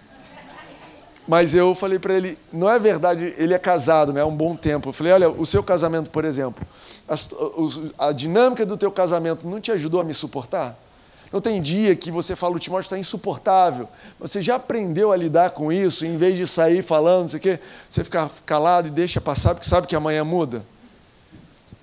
[1.29, 4.55] Mas eu falei para ele, não é verdade, ele é casado, né, há um bom
[4.55, 4.89] tempo.
[4.89, 6.65] Eu falei, olha, o seu casamento, por exemplo,
[7.07, 10.75] a, a dinâmica do teu casamento não te ajudou a me suportar?
[11.31, 13.87] Não tem dia que você fala, o Timóteo está insuportável.
[14.19, 17.43] Você já aprendeu a lidar com isso, em vez de sair falando, não sei o
[17.43, 20.65] quê, você fica calado e deixa passar, porque sabe que amanhã muda?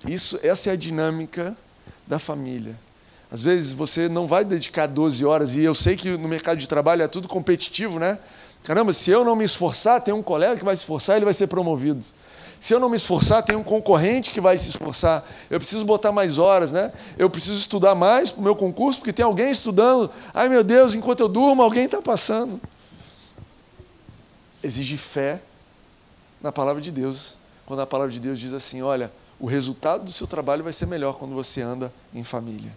[0.05, 1.55] Isso, essa é a dinâmica
[2.05, 2.75] da família.
[3.31, 6.67] Às vezes você não vai dedicar 12 horas, e eu sei que no mercado de
[6.67, 8.17] trabalho é tudo competitivo, né?
[8.63, 11.33] Caramba, se eu não me esforçar, tem um colega que vai se esforçar, ele vai
[11.33, 12.03] ser promovido.
[12.59, 15.25] Se eu não me esforçar, tem um concorrente que vai se esforçar.
[15.49, 16.91] Eu preciso botar mais horas, né?
[17.17, 20.09] Eu preciso estudar mais para o meu concurso, porque tem alguém estudando.
[20.33, 22.59] Ai meu Deus, enquanto eu durmo, alguém está passando.
[24.63, 25.39] Exige fé
[26.41, 27.35] na palavra de Deus.
[27.65, 30.87] Quando a palavra de Deus diz assim: olha, o resultado do seu trabalho vai ser
[30.87, 32.71] melhor quando você anda em família.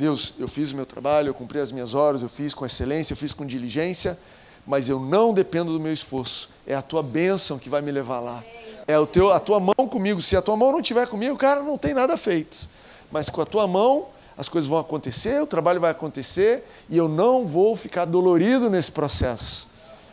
[0.00, 3.12] Deus, eu fiz o meu trabalho, eu cumpri as minhas horas, eu fiz com excelência,
[3.12, 4.18] eu fiz com diligência
[4.66, 6.48] mas eu não dependo do meu esforço.
[6.66, 8.44] É a tua bênção que vai me levar lá.
[8.86, 10.20] É o teu, a tua mão comigo.
[10.20, 12.68] Se a tua mão não estiver comigo, cara, não tem nada feito.
[13.10, 17.08] Mas com a tua mão, as coisas vão acontecer, o trabalho vai acontecer e eu
[17.08, 19.66] não vou ficar dolorido nesse processo.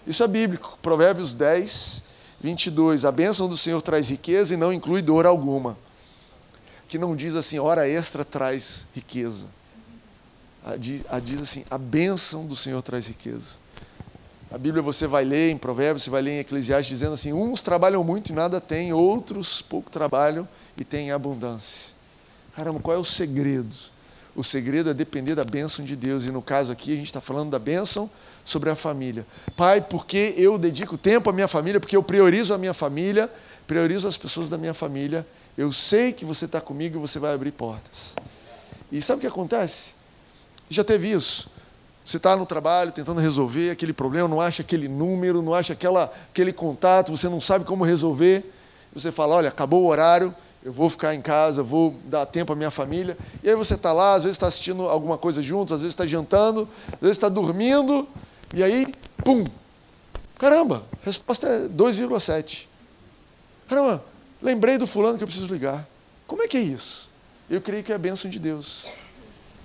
[0.06, 0.78] Isso é bíblico.
[0.82, 2.02] Provérbios 10,
[2.42, 3.06] 22.
[3.06, 5.78] A bênção do Senhor traz riqueza e não inclui dor alguma.
[6.88, 9.46] Que não diz assim, hora extra traz riqueza.
[10.68, 13.56] A diz assim, a bênção do Senhor traz riqueza.
[14.52, 17.62] A Bíblia você vai ler em Provérbios, você vai ler em Eclesiastes dizendo assim: uns
[17.62, 21.94] trabalham muito e nada têm, outros pouco trabalham e têm abundância.
[22.54, 23.74] Caramba, qual é o segredo?
[24.36, 26.26] O segredo é depender da bênção de Deus.
[26.26, 28.10] E no caso aqui, a gente está falando da bênção
[28.44, 29.26] sobre a família.
[29.56, 33.32] Pai, porque eu dedico tempo à minha família, porque eu priorizo a minha família,
[33.66, 35.26] priorizo as pessoas da minha família,
[35.58, 38.16] eu sei que você está comigo e você vai abrir portas.
[38.92, 39.97] E sabe o que acontece?
[40.70, 41.50] Já teve isso.
[42.06, 46.12] Você está no trabalho tentando resolver aquele problema, não acha aquele número, não acha aquela,
[46.32, 48.50] aquele contato, você não sabe como resolver.
[48.94, 52.56] Você fala: olha, acabou o horário, eu vou ficar em casa, vou dar tempo à
[52.56, 53.18] minha família.
[53.44, 56.08] E aí você está lá, às vezes está assistindo alguma coisa juntos, às vezes está
[56.08, 58.08] jantando, às vezes está dormindo,
[58.54, 58.88] e aí,
[59.24, 59.44] pum!
[60.38, 62.68] Caramba, a resposta é 2,7.
[63.68, 64.04] Caramba,
[64.42, 65.86] lembrei do fulano que eu preciso ligar.
[66.26, 67.10] Como é que é isso?
[67.50, 68.86] Eu creio que é a bênção de Deus.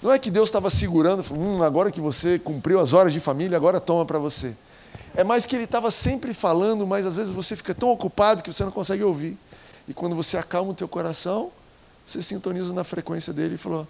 [0.02, 3.56] Não é que Deus estava segurando, hum, agora que você cumpriu as horas de família,
[3.56, 4.54] agora toma para você.
[5.14, 8.52] É mais que ele estava sempre falando, mas às vezes você fica tão ocupado que
[8.52, 9.38] você não consegue ouvir.
[9.86, 11.52] E quando você acalma o teu coração,
[12.06, 13.86] você sintoniza na frequência dele e falou: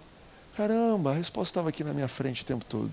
[0.55, 2.91] caramba, a resposta estava aqui na minha frente o tempo todo.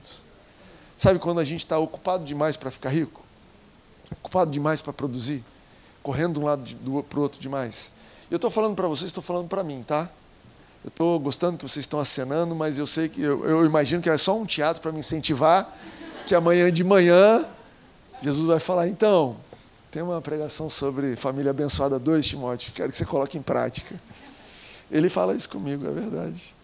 [0.97, 3.23] Sabe quando a gente está ocupado demais para ficar rico?
[4.13, 5.45] Ocupado demais para produzir?
[6.03, 7.93] Correndo de um lado para o outro demais?
[8.31, 10.09] Eu estou falando para vocês, estou falando para mim, tá?
[10.83, 14.09] Eu estou gostando que vocês estão acenando, mas eu sei que eu, eu imagino que
[14.09, 15.71] é só um teatro para me incentivar,
[16.27, 17.45] que amanhã de manhã
[18.23, 19.37] Jesus vai falar, então,
[19.91, 23.95] tem uma pregação sobre família abençoada 2, Timóteo, quero que você coloque em prática.
[24.91, 26.55] Ele fala isso comigo, é verdade.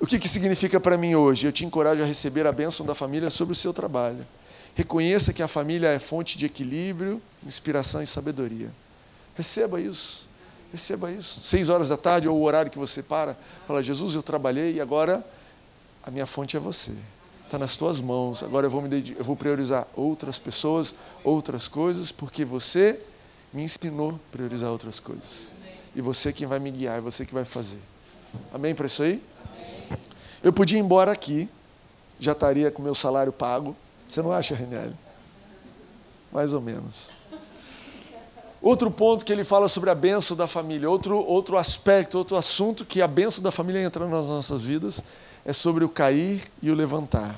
[0.00, 1.46] O que, que significa para mim hoje?
[1.46, 4.26] Eu te encorajo a receber a bênção da família sobre o seu trabalho.
[4.74, 8.70] Reconheça que a família é fonte de equilíbrio, inspiração e sabedoria.
[9.34, 10.29] Receba isso.
[10.72, 11.40] Receba isso.
[11.40, 14.80] Seis horas da tarde, ou o horário que você para, fala, Jesus, eu trabalhei e
[14.80, 15.24] agora
[16.02, 16.92] a minha fonte é você.
[17.44, 18.42] Está nas tuas mãos.
[18.42, 23.00] Agora eu vou, me dedicar, eu vou priorizar outras pessoas, outras coisas, porque você
[23.52, 25.48] me ensinou a priorizar outras coisas.
[25.94, 27.80] E você é quem vai me guiar, é você que vai fazer.
[28.54, 29.20] Amém para isso aí?
[30.42, 31.48] Eu podia ir embora aqui,
[32.20, 33.76] já estaria com meu salário pago.
[34.08, 34.94] Você não acha, Renelle?
[36.32, 37.10] Mais ou menos.
[38.62, 42.84] Outro ponto que ele fala sobre a benção da família, outro, outro aspecto, outro assunto
[42.84, 45.02] que a benção da família entra nas nossas vidas
[45.44, 47.34] é sobre o cair e o levantar.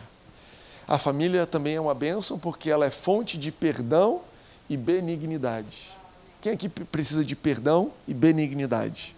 [0.87, 4.21] A família também é uma bênção porque ela é fonte de perdão
[4.69, 5.93] e benignidade.
[6.41, 9.15] Quem aqui precisa de perdão e benignidade?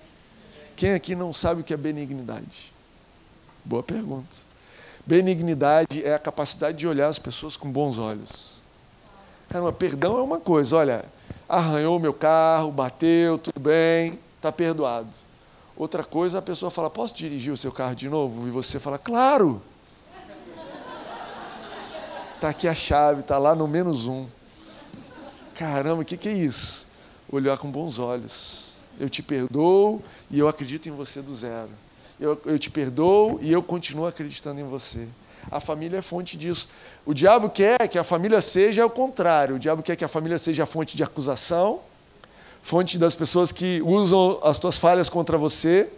[0.76, 2.70] Quem aqui não sabe o que é benignidade?
[3.64, 4.36] Boa pergunta.
[5.06, 8.54] Benignidade é a capacidade de olhar as pessoas com bons olhos.
[9.48, 11.04] Caramba, perdão é uma coisa, olha,
[11.48, 15.09] arranhou meu carro, bateu, tudo bem, está perdoado.
[15.76, 18.46] Outra coisa, a pessoa fala: Posso dirigir o seu carro de novo?
[18.46, 19.61] E você fala: Claro!
[22.35, 24.26] Está aqui a chave, está lá no menos um.
[25.54, 26.87] Caramba, o que, que é isso?
[27.30, 28.64] Olhar com bons olhos.
[29.00, 31.70] Eu te perdoo e eu acredito em você do zero.
[32.20, 35.09] Eu, eu te perdoo e eu continuo acreditando em você.
[35.50, 36.68] A família é fonte disso.
[37.04, 39.57] O diabo quer que a família seja o contrário.
[39.57, 41.80] O diabo quer que a família seja a fonte de acusação,
[42.62, 45.88] fonte das pessoas que usam as tuas falhas contra você.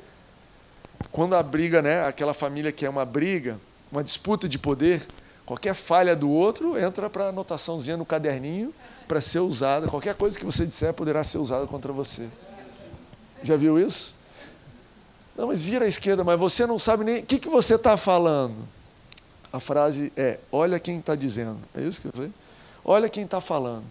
[1.13, 3.59] Quando a briga, né, aquela família que é uma briga,
[3.91, 5.07] uma disputa de poder,
[5.47, 8.75] Qualquer falha do outro entra para anotaçãozinha no caderninho
[9.07, 9.87] para ser usada.
[9.87, 12.27] Qualquer coisa que você disser poderá ser usada contra você.
[13.45, 14.17] Já viu isso?
[15.37, 17.97] Não, mas vira à esquerda, mas você não sabe nem o que, que você está
[17.97, 18.57] falando.
[19.57, 21.59] A frase é: olha quem está dizendo.
[21.75, 22.31] É isso que eu falei?
[22.85, 23.87] Olha quem está falando.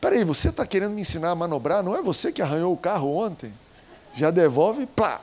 [0.00, 1.80] Peraí, você está querendo me ensinar a manobrar?
[1.80, 3.52] Não é você que arranhou o carro ontem?
[4.16, 5.20] Já devolve, plá.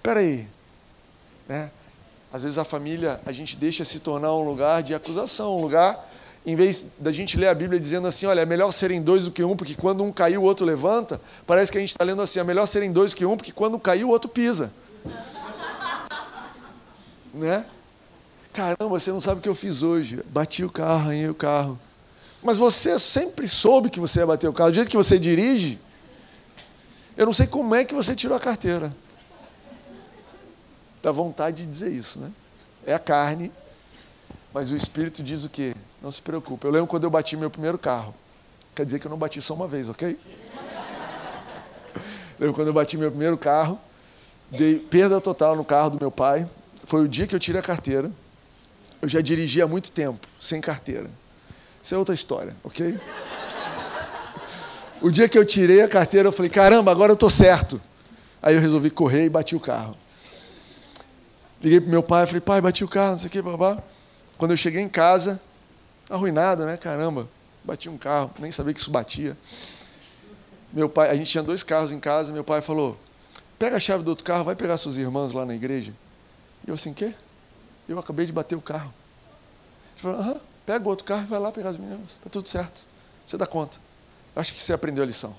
[0.00, 0.46] Peraí.
[1.48, 1.70] Né?
[2.32, 6.08] Às vezes a família, a gente deixa se tornar um lugar de acusação, um lugar,
[6.46, 9.32] em vez da gente ler a Bíblia dizendo assim, olha, é melhor serem dois do
[9.32, 12.22] que um, porque quando um caiu, o outro levanta, parece que a gente está lendo
[12.22, 14.72] assim, é melhor serem dois do que um, porque quando um caiu, o outro pisa.
[17.34, 17.64] né?
[18.54, 20.22] Caramba, você não sabe o que eu fiz hoje.
[20.30, 21.78] Bati o carro, arranhei o carro.
[22.42, 24.70] Mas você sempre soube que você ia bater o carro.
[24.70, 25.78] Do jeito que você dirige,
[27.16, 28.90] eu não sei como é que você tirou a carteira
[31.04, 32.32] dá vontade de dizer isso, né?
[32.86, 33.52] É a carne,
[34.54, 35.74] mas o Espírito diz o quê?
[36.02, 36.66] Não se preocupe.
[36.66, 38.14] Eu lembro quando eu bati meu primeiro carro.
[38.74, 40.18] Quer dizer que eu não bati só uma vez, ok?
[42.40, 43.78] lembro quando eu bati meu primeiro carro,
[44.50, 46.48] dei perda total no carro do meu pai.
[46.84, 48.10] Foi o dia que eu tirei a carteira.
[49.04, 51.10] Eu já dirigi há muito tempo, sem carteira.
[51.82, 52.98] Isso é outra história, ok?
[55.02, 57.78] O dia que eu tirei a carteira, eu falei: caramba, agora eu estou certo.
[58.42, 59.94] Aí eu resolvi correr e bati o carro.
[61.62, 63.76] Liguei para meu pai, falei, pai, bati o carro, não sei o que, babá.
[64.38, 65.38] Quando eu cheguei em casa,
[66.08, 66.78] arruinado, né?
[66.78, 67.28] Caramba,
[67.62, 69.36] bati um carro, nem sabia que isso batia.
[70.72, 72.98] Meu pai, a gente tinha dois carros em casa, meu pai falou,
[73.58, 75.92] pega a chave do outro carro, vai pegar suas irmãs lá na igreja.
[76.66, 77.12] E eu assim, quê?
[77.88, 78.92] Eu acabei de bater o carro.
[79.92, 82.48] Ele falou, aham, pega o outro carro e vai lá pegar as meninas, está tudo
[82.48, 82.86] certo.
[83.26, 83.76] Você dá conta.
[84.34, 85.34] Acho que você aprendeu a lição.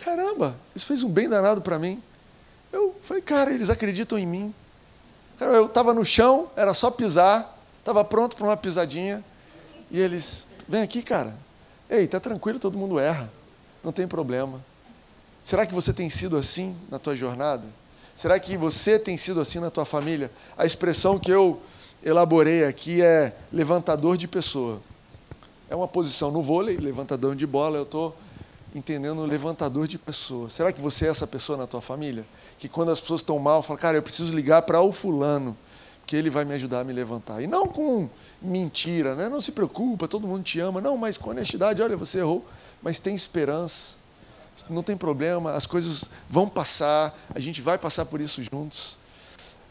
[0.00, 2.02] Caramba, isso fez um bem danado para mim.
[2.72, 4.54] Eu falei, cara, eles acreditam em mim.
[5.38, 9.24] Cara, eu estava no chão, era só pisar, estava pronto para uma pisadinha.
[9.90, 11.34] E eles, vem aqui, cara.
[11.88, 13.30] Ei, tá tranquilo, todo mundo erra.
[13.82, 14.60] Não tem problema.
[15.42, 17.64] Será que você tem sido assim na tua jornada?
[18.18, 20.30] Será que você tem sido assim na tua família?
[20.58, 21.58] A expressão que eu
[22.02, 24.82] elaborei aqui é levantador de pessoa.
[25.70, 28.14] É uma posição no vôlei, levantador de bola, eu estou
[28.74, 30.50] entendendo levantador de pessoa.
[30.50, 32.26] Será que você é essa pessoa na tua família?
[32.58, 35.56] que quando as pessoas estão mal, fala, cara, eu preciso ligar para o fulano,
[36.04, 37.40] que ele vai me ajudar a me levantar.
[37.40, 38.08] E não com
[38.42, 39.28] mentira, né?
[39.28, 40.80] não se preocupa, todo mundo te ama.
[40.80, 42.44] Não, mas com honestidade, olha, você errou,
[42.82, 43.97] mas tem esperança.
[44.68, 48.96] Não tem problema, as coisas vão passar, a gente vai passar por isso juntos.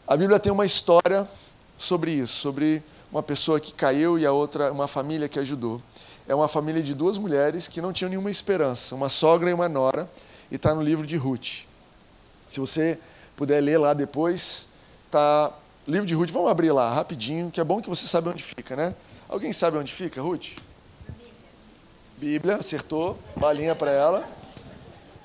[0.06, 1.28] A Bíblia tem uma história
[1.76, 5.80] sobre isso, sobre uma pessoa que caiu e a outra, uma família que ajudou.
[6.26, 9.68] É uma família de duas mulheres que não tinham nenhuma esperança, uma sogra e uma
[9.68, 10.10] nora,
[10.50, 11.64] e está no livro de Ruth.
[12.46, 12.98] Se você
[13.36, 14.68] puder ler lá depois,
[15.10, 15.52] tá
[15.86, 16.30] livro de Ruth.
[16.30, 18.94] Vamos abrir lá rapidinho, que é bom que você sabe onde fica, né?
[19.28, 20.58] Alguém sabe onde fica, Ruth?
[22.16, 23.18] Bíblia, acertou.
[23.36, 24.37] Balinha para ela.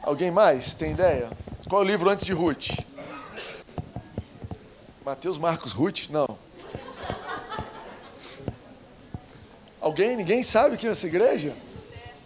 [0.03, 0.73] Alguém mais?
[0.73, 1.31] Tem ideia?
[1.69, 2.71] Qual é o livro antes de Ruth?
[5.05, 6.09] Mateus, Marcos, Ruth?
[6.09, 6.37] Não.
[9.79, 10.17] Alguém?
[10.17, 11.55] Ninguém sabe aqui nessa igreja?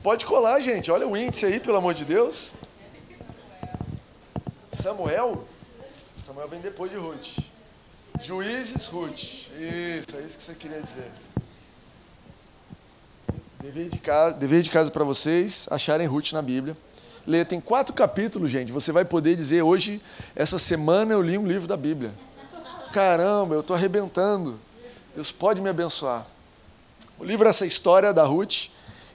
[0.01, 0.89] Pode colar, gente.
[0.89, 2.51] Olha o índice aí, pelo amor de Deus.
[4.73, 5.47] Samuel,
[6.25, 7.37] Samuel vem depois de Ruth.
[8.21, 9.19] Juízes, Ruth.
[9.19, 11.11] Isso, é isso que você queria dizer.
[13.59, 16.75] Dever de casa, dever de casa para vocês, acharem Ruth na Bíblia.
[17.27, 18.71] Lê, tem quatro capítulos, gente.
[18.71, 20.01] Você vai poder dizer hoje,
[20.33, 22.13] essa semana eu li um livro da Bíblia.
[22.93, 24.57] Caramba, eu estou arrebentando.
[25.13, 26.25] Deus pode me abençoar.
[27.19, 28.69] O livro é essa história da Ruth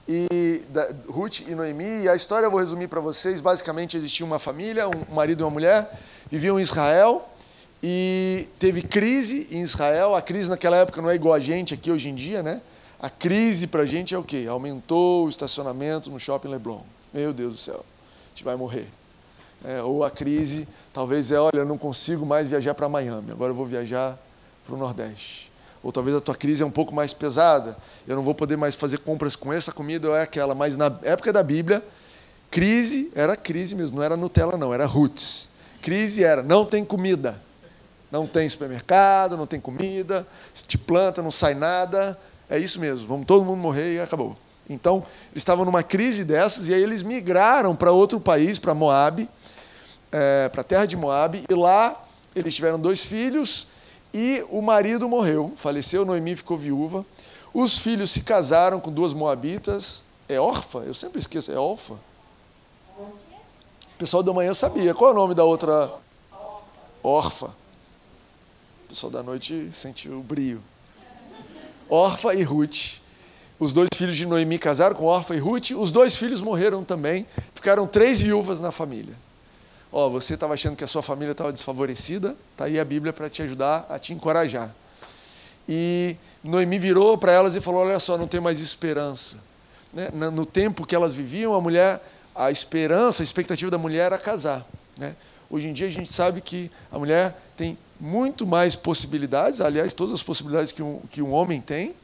[0.06, 2.02] e da, Ruth e Noemi.
[2.02, 3.40] E a história eu vou resumir para vocês.
[3.40, 5.90] Basicamente, existia uma família, um marido e uma mulher,
[6.30, 7.26] viviam em Israel
[7.82, 10.14] e teve crise em Israel.
[10.14, 12.60] A crise naquela época não é igual a gente aqui hoje em dia, né?
[13.00, 14.44] A crise para a gente é o quê?
[14.46, 16.82] Aumentou o estacionamento no shopping Leblon.
[17.12, 17.84] Meu Deus do céu,
[18.32, 18.88] gente vai morrer.
[19.64, 23.52] É, ou a crise talvez é, olha, eu não consigo mais viajar para Miami, agora
[23.52, 24.18] eu vou viajar
[24.66, 28.22] para o Nordeste ou talvez a tua crise é um pouco mais pesada, eu não
[28.22, 30.54] vou poder mais fazer compras com essa comida ou é aquela.
[30.54, 31.82] Mas na época da Bíblia,
[32.50, 35.48] crise era crise mesmo, não era Nutella, não, era roots.
[35.80, 37.40] Crise era não tem comida,
[38.10, 42.16] não tem supermercado, não tem comida, se te planta, não sai nada,
[42.48, 44.36] é isso mesmo, vamos todo mundo morrer e acabou.
[44.68, 49.28] Então, eles estavam numa crise dessas e aí eles migraram para outro país, para Moab,
[50.10, 53.66] é, para a terra de Moab, e lá eles tiveram dois filhos
[54.14, 57.04] e o marido morreu, faleceu, Noemi ficou viúva.
[57.54, 60.02] Os filhos se casaram com duas moabitas.
[60.28, 60.80] É órfã?
[60.80, 61.94] Eu sempre esqueço, é órfã.
[62.98, 64.94] O pessoal da manhã sabia.
[64.94, 65.92] Qual é o nome da outra?
[67.02, 67.46] Órfã.
[68.84, 70.62] O pessoal da noite sentiu o brio.
[71.88, 73.01] Orfa e Ruth.
[73.62, 75.70] Os dois filhos de Noemi casaram com Orfa e Ruth.
[75.70, 77.24] Os dois filhos morreram também.
[77.54, 79.14] Ficaram três viúvas na família.
[79.92, 82.34] Ó, oh, você estava achando que a sua família estava desfavorecida?
[82.50, 84.74] Está aí a Bíblia para te ajudar, a te encorajar.
[85.68, 89.36] E Noemi virou para elas e falou: Olha só, não tem mais esperança.
[89.92, 90.08] Né?
[90.10, 92.02] No tempo que elas viviam, a mulher,
[92.34, 94.66] a esperança, a expectativa da mulher era casar.
[94.98, 95.14] Né?
[95.48, 100.14] Hoje em dia a gente sabe que a mulher tem muito mais possibilidades, aliás, todas
[100.14, 101.94] as possibilidades que um, que um homem tem,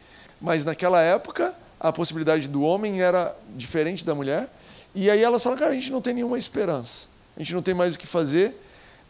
[0.41, 4.49] mas naquela época a possibilidade do homem era diferente da mulher.
[4.95, 7.75] E aí elas falam, cara, a gente não tem nenhuma esperança, a gente não tem
[7.75, 8.55] mais o que fazer.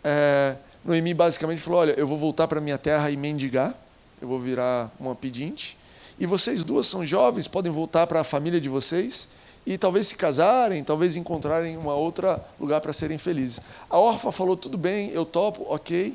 [0.05, 3.75] É, Noemi basicamente falou, olha, eu vou voltar para minha terra e mendigar,
[4.21, 5.77] eu vou virar uma pedinte,
[6.19, 9.29] e vocês duas são jovens, podem voltar para a família de vocês,
[9.67, 13.61] e talvez se casarem, talvez encontrarem uma outra lugar para serem felizes.
[13.91, 16.15] A órfã falou tudo bem, eu topo, ok,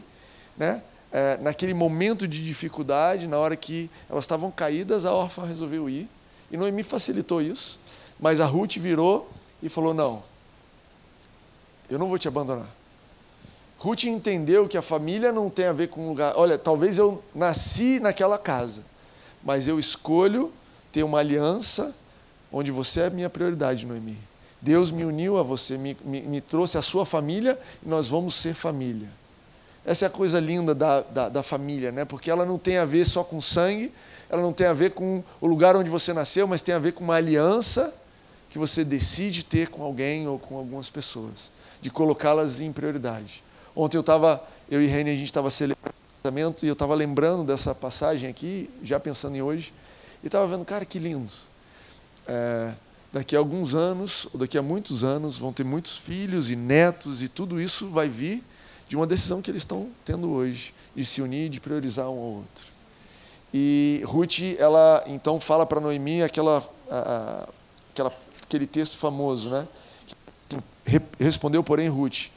[0.58, 0.82] né?
[1.14, 6.10] É, naquele momento de dificuldade, na hora que elas estavam caídas, a órfã resolveu ir
[6.52, 7.80] e Noemi facilitou isso,
[8.20, 9.30] mas a Ruth virou
[9.62, 10.24] e falou não,
[11.90, 12.68] eu não vou te abandonar.
[13.78, 16.34] Ruth entendeu que a família não tem a ver com lugar.
[16.38, 18.82] Olha, talvez eu nasci naquela casa,
[19.44, 20.52] mas eu escolho
[20.92, 21.94] ter uma aliança
[22.52, 24.18] onde você é minha prioridade, Noemi.
[24.62, 28.36] Deus me uniu a você, me, me, me, trouxe a sua família e nós vamos
[28.36, 29.10] ser família.
[29.86, 32.06] Essa é a coisa linda da, da, da, família, né?
[32.06, 33.92] porque ela não tem a ver só com sangue,
[34.30, 36.94] ela não tem a ver com o lugar onde você nasceu, mas tem a ver
[36.94, 37.94] com uma aliança
[38.50, 43.44] que você decide ter com alguém ou com algumas pessoas, de colocá-las em prioridade.
[43.76, 46.96] Ontem eu estava, eu e Reni, a gente estava celebrando o casamento e eu estava
[46.96, 49.74] lembrando dessa passagem aqui, já pensando em hoje,
[50.24, 51.34] e estava vendo, cara, que lindo
[52.28, 52.72] é,
[53.12, 57.22] daqui a alguns anos, ou daqui a muitos anos, vão ter muitos filhos e netos,
[57.22, 58.44] e tudo isso vai vir
[58.88, 62.16] de uma decisão que eles estão tendo hoje, de se unir, de priorizar um ao
[62.18, 62.74] outro.
[63.54, 66.68] E Ruth, ela então fala para Noemi aquela,
[67.92, 69.68] aquela, aquele texto famoso, né?
[71.20, 72.30] Respondeu, porém, Ruth: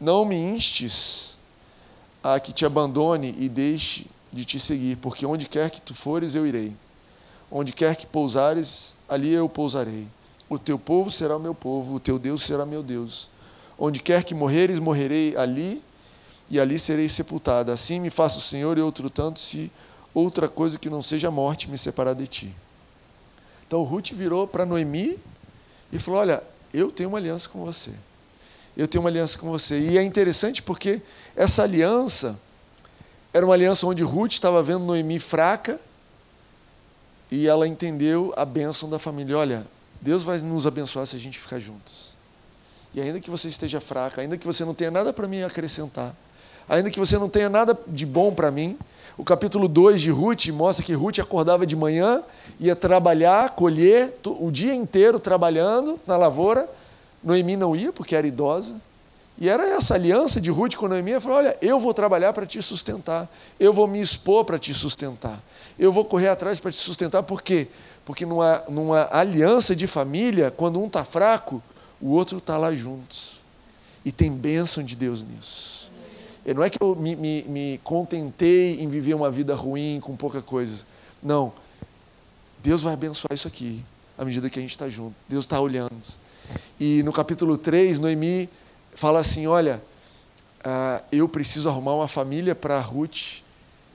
[0.00, 1.36] Não me instes
[2.22, 6.34] a que te abandone e deixe de te seguir, porque onde quer que tu fores,
[6.34, 6.72] eu irei.
[7.50, 10.06] Onde quer que pousares, ali eu pousarei.
[10.48, 13.28] O teu povo será o meu povo, o teu Deus será meu Deus.
[13.84, 15.82] Onde quer que morreres, morrerei ali,
[16.48, 17.70] e ali serei sepultada.
[17.70, 19.70] Assim me faça o Senhor e outro tanto, se
[20.14, 22.54] outra coisa que não seja a morte me separar de ti.
[23.66, 25.18] Então Ruth virou para Noemi
[25.92, 26.42] e falou: Olha,
[26.72, 27.90] eu tenho uma aliança com você.
[28.74, 29.78] Eu tenho uma aliança com você.
[29.78, 31.02] E é interessante porque
[31.36, 32.38] essa aliança
[33.34, 35.78] era uma aliança onde Ruth estava vendo Noemi fraca
[37.30, 39.36] e ela entendeu a bênção da família.
[39.36, 39.66] Olha,
[40.00, 42.13] Deus vai nos abençoar se a gente ficar juntos.
[42.94, 46.14] E ainda que você esteja fraca, ainda que você não tenha nada para me acrescentar,
[46.68, 48.78] ainda que você não tenha nada de bom para mim,
[49.16, 52.22] o capítulo 2 de Ruth mostra que Ruth acordava de manhã,
[52.58, 56.68] ia trabalhar, colher, o dia inteiro trabalhando na lavoura.
[57.22, 58.74] Noemi não ia, porque era idosa.
[59.38, 62.46] E era essa aliança de Ruth com Noemi, ela falou, olha, eu vou trabalhar para
[62.46, 63.28] te sustentar,
[63.58, 65.40] eu vou me expor para te sustentar,
[65.76, 67.66] eu vou correr atrás para te sustentar, por quê?
[68.04, 71.60] Porque numa, numa aliança de família, quando um está fraco,
[72.04, 73.40] o outro está lá juntos.
[74.04, 75.90] E tem bênção de Deus nisso.
[76.44, 80.14] E não é que eu me, me, me contentei em viver uma vida ruim, com
[80.14, 80.84] pouca coisa.
[81.22, 81.50] Não.
[82.62, 83.82] Deus vai abençoar isso aqui,
[84.18, 85.14] à medida que a gente está junto.
[85.26, 85.96] Deus está olhando.
[86.78, 88.50] E no capítulo 3, Noemi
[88.94, 89.82] fala assim: Olha,
[90.60, 93.40] uh, eu preciso arrumar uma família para Ruth,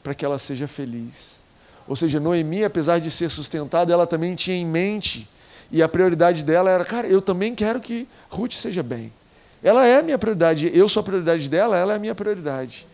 [0.01, 1.39] para que ela seja feliz.
[1.87, 5.29] Ou seja, Noemi, apesar de ser sustentada, ela também tinha em mente,
[5.71, 9.11] e a prioridade dela era: Cara, eu também quero que Ruth seja bem.
[9.61, 12.87] Ela é a minha prioridade, eu sou a prioridade dela, ela é a minha prioridade.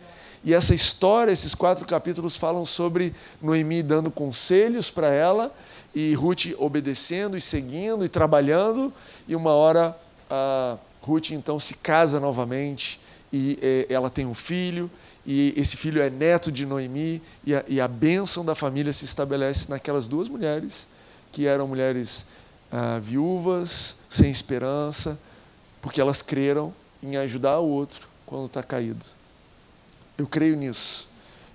[0.44, 5.52] E essa história, esses quatro capítulos falam sobre Noemi dando conselhos para ela
[5.94, 8.92] e Ruth obedecendo e seguindo e trabalhando,
[9.26, 9.96] e uma hora.
[10.28, 12.98] Uh, Ruth então se casa novamente
[13.32, 14.90] e é, ela tem um filho,
[15.24, 19.04] e esse filho é neto de Noemi, e a, e a bênção da família se
[19.04, 20.86] estabelece naquelas duas mulheres,
[21.32, 22.26] que eram mulheres
[22.70, 25.18] ah, viúvas, sem esperança,
[25.80, 29.04] porque elas creram em ajudar o outro quando está caído.
[30.18, 31.08] Eu creio nisso.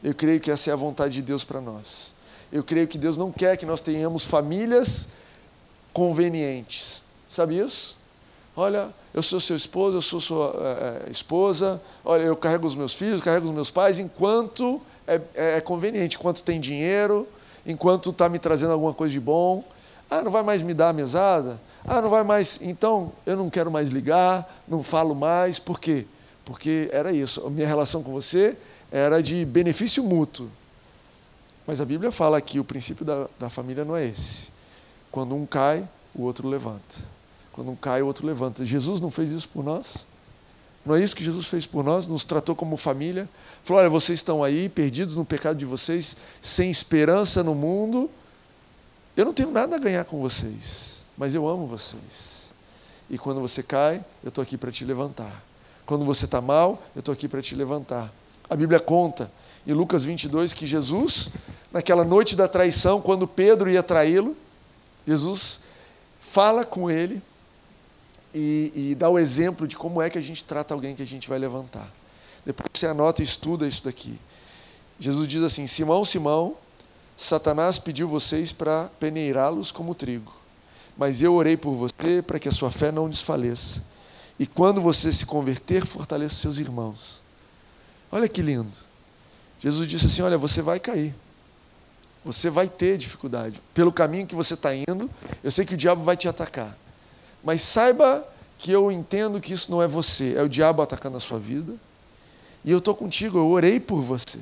[0.03, 2.13] Eu creio que essa é a vontade de Deus para nós.
[2.51, 5.09] Eu creio que Deus não quer que nós tenhamos famílias
[5.93, 7.03] convenientes.
[7.27, 7.95] Sabe isso?
[8.55, 10.53] Olha, eu sou seu esposo, eu sou sua
[11.07, 15.61] é, esposa, olha, eu carrego os meus filhos, carrego os meus pais, enquanto é, é
[15.61, 17.27] conveniente, enquanto tem dinheiro,
[17.65, 19.63] enquanto está me trazendo alguma coisa de bom.
[20.11, 21.57] Ah, não vai mais me dar a mesada?
[21.85, 22.59] Ah, não vai mais.
[22.61, 25.57] Então, eu não quero mais ligar, não falo mais.
[25.57, 26.05] Por quê?
[26.43, 27.47] Porque era isso.
[27.47, 28.57] A minha relação com você
[28.91, 30.49] era de benefício mútuo.
[31.65, 34.49] Mas a Bíblia fala que o princípio da, da família não é esse.
[35.09, 36.97] Quando um cai, o outro levanta.
[37.53, 38.65] Quando um cai, o outro levanta.
[38.65, 39.95] Jesus não fez isso por nós?
[40.85, 42.05] Não é isso que Jesus fez por nós?
[42.05, 43.29] Nos tratou como família?
[43.63, 48.09] Falou: olha, vocês estão aí, perdidos no pecado de vocês, sem esperança no mundo.
[49.15, 52.51] Eu não tenho nada a ganhar com vocês, mas eu amo vocês.
[53.09, 55.43] E quando você cai, eu estou aqui para te levantar.
[55.85, 58.11] Quando você está mal, eu estou aqui para te levantar.
[58.49, 59.29] A Bíblia conta
[59.67, 61.29] em Lucas 22 que Jesus,
[61.71, 64.35] naquela noite da traição, quando Pedro ia traí-lo,
[65.05, 65.61] Jesus
[66.21, 67.21] fala com ele
[68.33, 71.07] e, e, dá o exemplo de como é que a gente trata alguém que a
[71.07, 71.91] gente vai levantar.
[72.45, 74.17] Depois você anota e estuda isso daqui.
[74.97, 76.55] Jesus diz assim: Simão, Simão,
[77.21, 80.33] Satanás pediu vocês para peneirá-los como trigo,
[80.97, 83.79] mas eu orei por você para que a sua fé não desfaleça.
[84.39, 87.21] E quando você se converter, fortaleça seus irmãos.
[88.11, 88.75] Olha que lindo.
[89.59, 91.13] Jesus disse assim: Olha, você vai cair.
[92.25, 93.61] Você vai ter dificuldade.
[93.71, 95.07] Pelo caminho que você está indo,
[95.43, 96.75] eu sei que o diabo vai te atacar.
[97.43, 101.19] Mas saiba que eu entendo que isso não é você, é o diabo atacando a
[101.19, 101.75] sua vida.
[102.65, 104.39] E eu estou contigo, eu orei por você.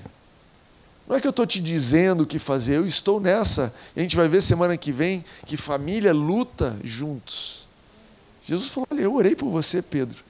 [1.10, 3.74] Não é que eu estou te dizendo o que fazer, eu estou nessa.
[3.98, 7.68] A gente vai ver semana que vem que família luta juntos.
[8.46, 10.24] Jesus falou: Olha, eu orei por você, Pedro.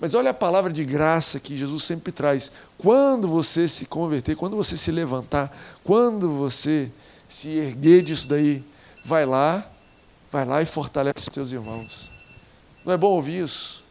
[0.00, 2.50] Mas olha a palavra de graça que Jesus sempre traz.
[2.78, 5.54] Quando você se converter, quando você se levantar,
[5.84, 6.90] quando você
[7.28, 8.64] se erguer disso daí,
[9.04, 9.64] vai lá,
[10.32, 12.10] vai lá e fortalece os teus irmãos.
[12.86, 13.84] Não é bom ouvir isso?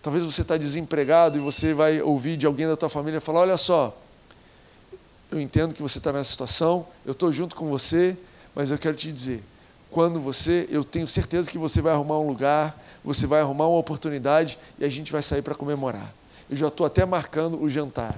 [0.00, 3.58] Talvez você está desempregado e você vai ouvir de alguém da tua família falar: olha
[3.58, 3.99] só,
[5.30, 8.16] eu entendo que você está nessa situação, eu estou junto com você,
[8.54, 9.42] mas eu quero te dizer,
[9.90, 13.78] quando você, eu tenho certeza que você vai arrumar um lugar, você vai arrumar uma
[13.78, 16.12] oportunidade e a gente vai sair para comemorar.
[16.48, 18.16] Eu já estou até marcando o jantar.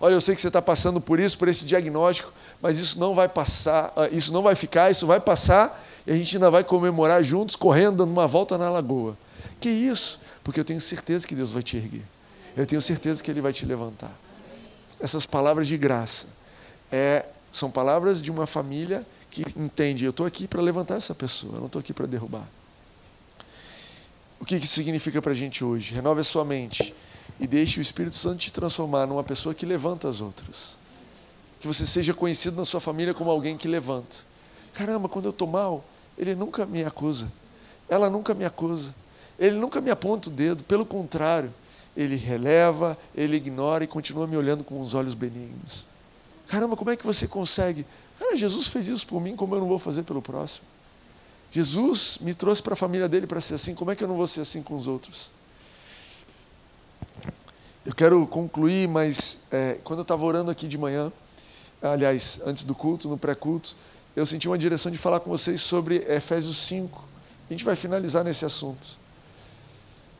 [0.00, 3.14] Olha, eu sei que você está passando por isso, por esse diagnóstico, mas isso não
[3.14, 6.62] vai passar, ah, isso não vai ficar, isso vai passar e a gente ainda vai
[6.62, 9.16] comemorar juntos, correndo, dando uma volta na lagoa.
[9.60, 10.20] Que isso?
[10.44, 12.04] Porque eu tenho certeza que Deus vai te erguer.
[12.56, 14.12] Eu tenho certeza que Ele vai te levantar.
[15.00, 16.26] Essas palavras de graça
[16.90, 21.54] é, são palavras de uma família que entende: eu estou aqui para levantar essa pessoa,
[21.54, 22.46] eu não estou aqui para derrubar.
[24.40, 25.94] O que isso significa para a gente hoje?
[25.94, 26.94] Renove a sua mente
[27.40, 30.76] e deixe o Espírito Santo te transformar numa pessoa que levanta as outras.
[31.60, 34.16] Que você seja conhecido na sua família como alguém que levanta.
[34.72, 35.84] Caramba, quando eu estou mal,
[36.16, 37.30] ele nunca me acusa.
[37.88, 38.94] Ela nunca me acusa.
[39.38, 41.52] Ele nunca me aponta o dedo, pelo contrário,
[41.96, 45.87] ele releva, ele ignora e continua me olhando com os olhos benignos.
[46.48, 47.86] Caramba, como é que você consegue?
[48.18, 50.66] Cara, Jesus fez isso por mim, como eu não vou fazer pelo próximo?
[51.52, 54.16] Jesus me trouxe para a família dele para ser assim, como é que eu não
[54.16, 55.30] vou ser assim com os outros?
[57.86, 61.12] Eu quero concluir, mas é, quando eu estava orando aqui de manhã,
[61.80, 63.76] aliás, antes do culto, no pré-culto,
[64.14, 67.02] eu senti uma direção de falar com vocês sobre Efésios 5.
[67.48, 68.88] A gente vai finalizar nesse assunto.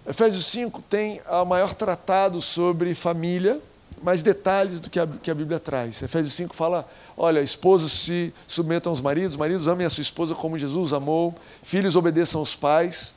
[0.06, 3.60] Efésios 5 tem o maior tratado sobre família,
[4.02, 6.02] mais detalhes do que a, que a Bíblia traz.
[6.02, 10.58] Efésios 5 fala: olha, esposos se submetam aos maridos, maridos amem a sua esposa como
[10.58, 13.14] Jesus amou, filhos obedeçam aos pais.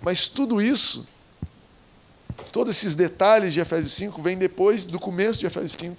[0.00, 1.06] Mas tudo isso,
[2.52, 5.96] todos esses detalhes de Efésios 5, vêm depois do começo de Efésios 5,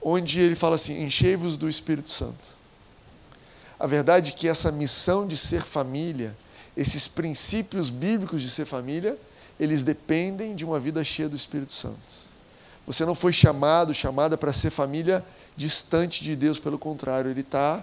[0.00, 2.56] onde ele fala assim: enchei-vos do Espírito Santo.
[3.78, 6.34] A verdade é que essa missão de ser família,
[6.76, 9.18] esses princípios bíblicos de ser família,
[9.58, 12.35] eles dependem de uma vida cheia do Espírito Santo.
[12.86, 15.24] Você não foi chamado, chamada para ser família
[15.56, 17.82] distante de Deus, pelo contrário, Ele tá,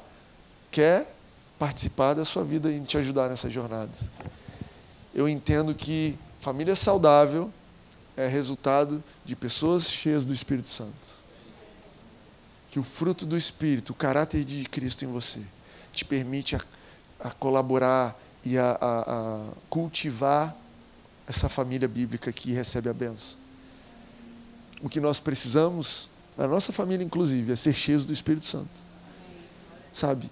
[0.72, 1.14] quer
[1.60, 3.92] participar da sua vida e te ajudar nessa jornada.
[5.14, 7.52] Eu entendo que família saudável
[8.16, 11.24] é resultado de pessoas cheias do Espírito Santo.
[12.70, 15.42] Que o fruto do Espírito, o caráter de Cristo em você,
[15.94, 16.62] te permite a,
[17.20, 20.56] a colaborar e a, a, a cultivar
[21.28, 23.43] essa família bíblica que recebe a benção.
[24.84, 28.68] O que nós precisamos, na nossa família inclusive, é ser cheios do Espírito Santo.
[29.94, 30.30] Sabe,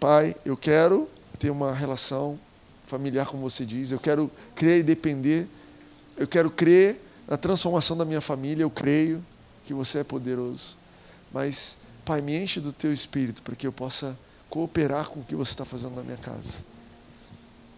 [0.00, 1.06] pai, eu quero
[1.38, 2.38] ter uma relação
[2.86, 5.46] familiar, como você diz, eu quero crer e depender,
[6.16, 6.98] eu quero crer
[7.28, 9.22] na transformação da minha família, eu creio
[9.64, 10.76] que você é poderoso.
[11.30, 15.36] Mas, pai, me enche do teu espírito para que eu possa cooperar com o que
[15.36, 16.64] você está fazendo na minha casa.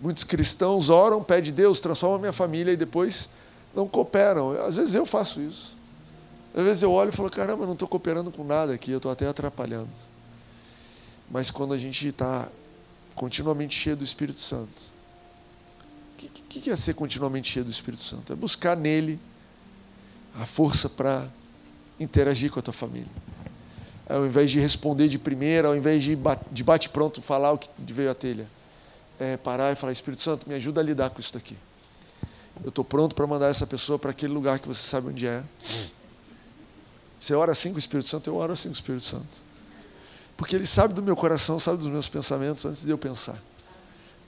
[0.01, 3.29] Muitos cristãos oram, pedem Deus, transforma a minha família e depois
[3.75, 4.53] não cooperam.
[4.64, 5.82] Às vezes eu faço isso.
[6.55, 9.11] Às vezes eu olho e falo, caramba, não estou cooperando com nada aqui, eu estou
[9.11, 9.88] até atrapalhando.
[11.30, 12.48] Mas quando a gente está
[13.14, 14.92] continuamente cheio do Espírito Santo,
[16.14, 16.16] o
[16.48, 18.32] que, que é ser continuamente cheio do Espírito Santo?
[18.32, 19.18] É buscar nele
[20.38, 21.26] a força para
[21.98, 23.09] interagir com a tua família.
[24.09, 26.18] ao invés de responder de primeira, ao invés de,
[26.50, 28.46] de bate-pronto falar o que veio à telha,
[29.18, 31.57] é parar e falar: Espírito Santo, me ajuda a lidar com isso daqui.
[32.62, 35.42] Eu estou pronto para mandar essa pessoa para aquele lugar que você sabe onde é.
[37.23, 39.39] Você ora assim com o Espírito Santo, eu oro assim com o Espírito Santo.
[40.37, 43.41] Porque ele sabe do meu coração, sabe dos meus pensamentos antes de eu pensar.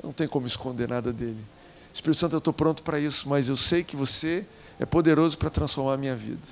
[0.01, 1.45] Não tem como esconder nada dele.
[1.93, 4.47] Espírito Santo, eu estou pronto para isso, mas eu sei que você
[4.79, 6.47] é poderoso para transformar a minha vida.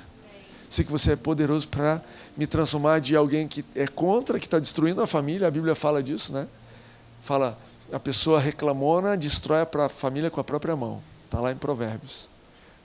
[0.68, 2.02] Sei que você é poderoso para
[2.36, 5.46] me transformar de alguém que é contra, que está destruindo a família.
[5.46, 6.48] A Bíblia fala disso, né?
[7.22, 7.56] Fala,
[7.92, 11.00] a pessoa reclamona destrói a família com a própria mão.
[11.24, 12.28] Está lá em Provérbios.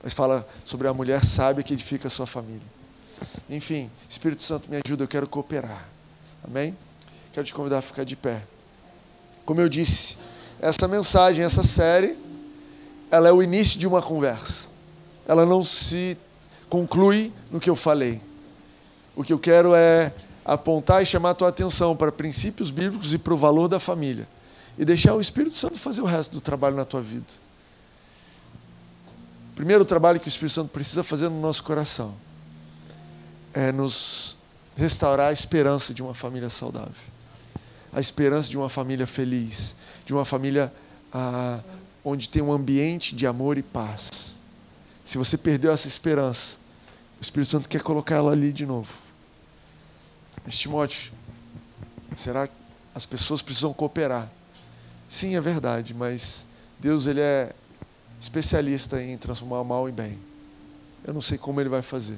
[0.04, 2.78] Mas fala sobre a mulher sábia que edifica a sua família.
[3.50, 5.86] Enfim, Espírito Santo me ajuda, eu quero cooperar.
[6.44, 6.76] Amém?
[7.32, 8.44] Quero te convidar a ficar de pé.
[9.46, 10.18] Como eu disse,
[10.60, 12.18] essa mensagem, essa série,
[13.10, 14.68] ela é o início de uma conversa.
[15.26, 16.18] Ela não se
[16.70, 18.22] conclui no que eu falei.
[19.16, 20.12] O que eu quero é
[20.44, 24.28] apontar e chamar a tua atenção para princípios bíblicos e para o valor da família.
[24.78, 27.26] E deixar o Espírito Santo fazer o resto do trabalho na tua vida.
[29.56, 32.27] Primeiro trabalho que o Espírito Santo precisa fazer no nosso coração
[33.54, 34.38] é nos
[34.76, 36.94] restaurar a esperança de uma família saudável,
[37.92, 39.76] a esperança de uma família feliz,
[40.06, 40.72] de uma família
[41.14, 41.60] ah,
[42.04, 44.36] onde tem um ambiente de amor e paz.
[45.04, 46.58] Se você perdeu essa esperança,
[47.20, 48.94] o Espírito Santo quer colocar ela ali de novo.
[50.46, 51.12] Mas, Timóteo,
[52.16, 52.54] será que
[52.94, 54.30] as pessoas precisam cooperar?
[55.10, 56.46] Sim, é verdade, mas
[56.80, 57.54] Deus ele é
[58.20, 60.20] especialista em transformar o mal em bem.
[61.04, 62.18] Eu não sei como ele vai fazer.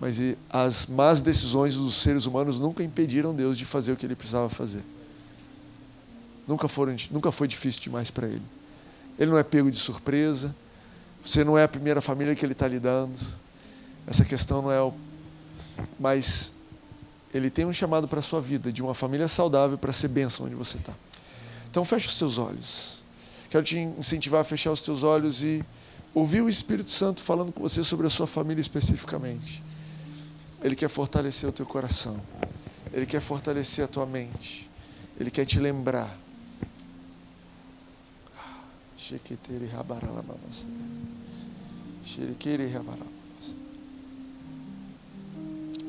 [0.00, 0.18] Mas
[0.50, 4.48] as más decisões dos seres humanos nunca impediram Deus de fazer o que ele precisava
[4.48, 4.82] fazer.
[6.46, 8.42] Nunca, foram, nunca foi difícil demais para ele.
[9.18, 10.54] Ele não é pego de surpresa.
[11.24, 13.18] Você não é a primeira família que ele está lidando.
[14.06, 14.92] Essa questão não é o.
[15.98, 16.52] Mas
[17.34, 20.46] ele tem um chamado para a sua vida, de uma família saudável para ser bênção
[20.46, 20.92] onde você está.
[21.70, 23.00] Então feche os seus olhos.
[23.50, 25.64] Quero te incentivar a fechar os teus olhos e
[26.14, 29.62] ouvir o Espírito Santo falando com você sobre a sua família especificamente.
[30.62, 32.20] Ele quer fortalecer o teu coração.
[32.92, 34.68] Ele quer fortalecer a tua mente.
[35.18, 36.16] Ele quer te lembrar.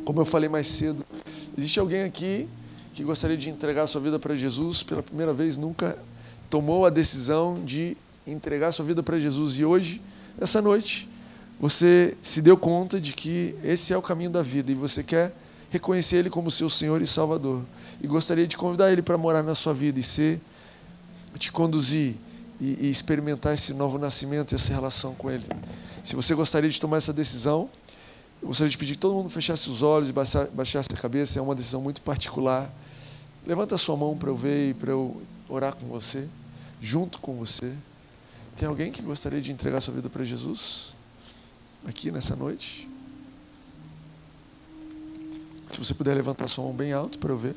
[0.06, 1.06] Como eu falei mais cedo,
[1.58, 2.48] existe alguém aqui
[2.94, 5.98] que gostaria de entregar sua vida para Jesus pela primeira vez, nunca
[6.50, 10.02] tomou a decisão de entregar sua vida para Jesus e hoje,
[10.40, 11.08] essa noite,
[11.60, 15.34] você se deu conta de que esse é o caminho da vida e você quer
[15.72, 17.64] reconhecer Ele como seu Senhor e Salvador.
[18.02, 20.40] E gostaria de convidar Ele para morar na sua vida e ser,
[21.40, 22.16] te conduzir
[22.62, 25.46] e, e experimentar esse novo nascimento e essa relação com Ele.
[26.04, 27.70] Se você gostaria de tomar essa decisão,
[28.42, 31.40] eu gostaria de pedir que todo mundo fechasse os olhos e baixasse a cabeça.
[31.40, 32.72] É uma decisão muito particular.
[33.46, 36.28] Levanta a sua mão para eu ver e para eu orar com você,
[36.80, 37.74] junto com você.
[38.56, 40.97] Tem alguém que gostaria de entregar sua vida para Jesus?
[41.86, 42.88] Aqui nessa noite?
[45.72, 47.56] Se você puder levantar sua mão bem alto para eu ver.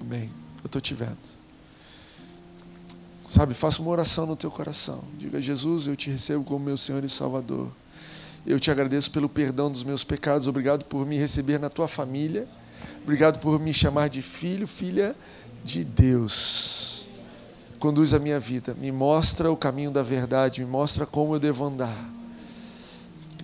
[0.00, 0.30] Amém.
[0.62, 1.18] Eu estou te vendo.
[3.28, 5.04] Sabe, faça uma oração no teu coração.
[5.18, 7.70] Diga, Jesus, eu te recebo como meu Senhor e Salvador.
[8.46, 10.48] Eu te agradeço pelo perdão dos meus pecados.
[10.48, 12.48] Obrigado por me receber na tua família.
[13.02, 15.14] Obrigado por me chamar de filho, filha
[15.64, 16.99] de Deus
[17.80, 21.64] conduz a minha vida, me mostra o caminho da verdade, me mostra como eu devo
[21.64, 21.96] andar.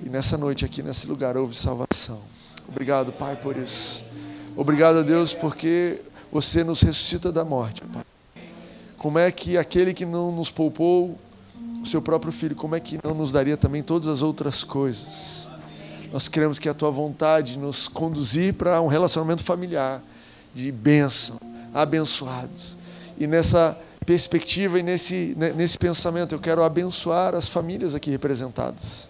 [0.05, 2.20] E nessa noite aqui, nesse lugar, houve salvação.
[2.68, 4.05] Obrigado, Pai, por isso.
[4.55, 8.05] Obrigado a Deus porque você nos ressuscita da morte, Pai.
[8.99, 11.18] Como é que aquele que não nos poupou
[11.82, 15.49] o seu próprio filho, como é que não nos daria também todas as outras coisas?
[16.12, 20.03] Nós queremos que a tua vontade nos conduzir para um relacionamento familiar
[20.55, 21.41] de bênção,
[21.72, 22.76] abençoados.
[23.18, 26.34] E nessa perspectiva e nesse, né, nesse pensamento.
[26.34, 29.09] Eu quero abençoar as famílias aqui representadas.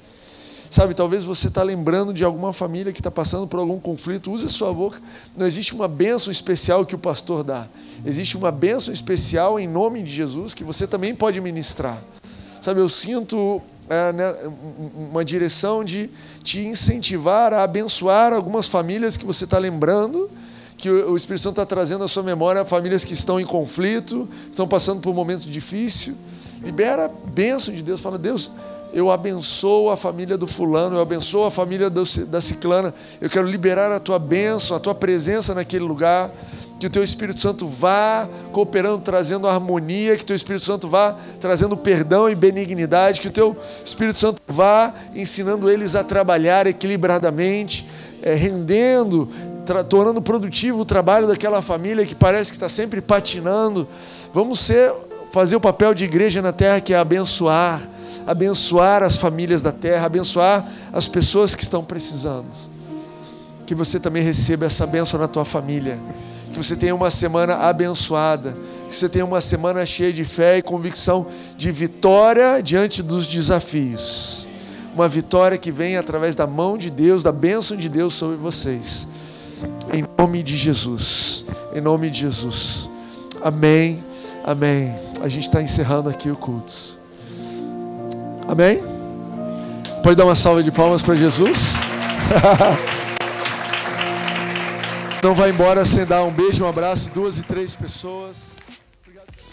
[0.69, 4.47] Sabe, talvez você está lembrando de alguma família que está passando por algum conflito, use
[4.47, 5.01] a sua boca.
[5.37, 7.69] Não existe uma bênção especial que o pastor dá.
[8.05, 12.03] Existe uma bênção especial em nome de Jesus que você também pode ministrar.
[12.61, 14.35] Sabe, eu sinto é, né,
[14.97, 16.11] uma direção de
[16.43, 20.29] te incentivar a abençoar algumas famílias que você está lembrando
[20.77, 24.69] que o Espírito Santo está trazendo à sua memória famílias que estão em conflito, estão
[24.69, 26.15] passando por um momento difícil.
[26.63, 28.01] Libera a bênção de Deus.
[28.01, 28.51] Fala, Deus,
[28.93, 32.95] eu abençoo a família do fulano, eu abençoo a família da ciclana.
[33.21, 36.31] Eu quero liberar a tua bênção, a tua presença naquele lugar.
[36.79, 41.17] Que o teu Espírito Santo vá cooperando, trazendo harmonia, que o teu Espírito Santo vá
[41.41, 47.89] trazendo perdão e benignidade, que o teu Espírito Santo vá ensinando eles a trabalhar equilibradamente,
[48.23, 49.27] é, rendendo,
[49.89, 53.87] tornando produtivo o trabalho daquela família que parece que está sempre patinando.
[54.33, 54.93] Vamos ser,
[55.33, 57.83] fazer o papel de igreja na terra que é abençoar,
[58.27, 62.47] abençoar as famílias da terra, abençoar as pessoas que estão precisando.
[63.67, 65.99] Que você também receba essa bênção na tua família.
[66.53, 68.57] Que você tenha uma semana abençoada.
[68.89, 74.47] Que você tenha uma semana cheia de fé e convicção de vitória diante dos desafios.
[74.95, 79.09] Uma vitória que vem através da mão de Deus, da bênção de Deus sobre vocês.
[79.93, 81.45] Em nome de Jesus.
[81.75, 82.89] Em nome de Jesus.
[83.43, 84.05] Amém.
[84.45, 84.95] Amém.
[85.21, 86.99] A gente está encerrando aqui o culto.
[88.49, 88.83] Amém?
[90.03, 91.75] Pode dar uma salva de palmas para Jesus?
[95.23, 98.56] Não vai embora sem dar um beijo, um abraço, duas e três pessoas.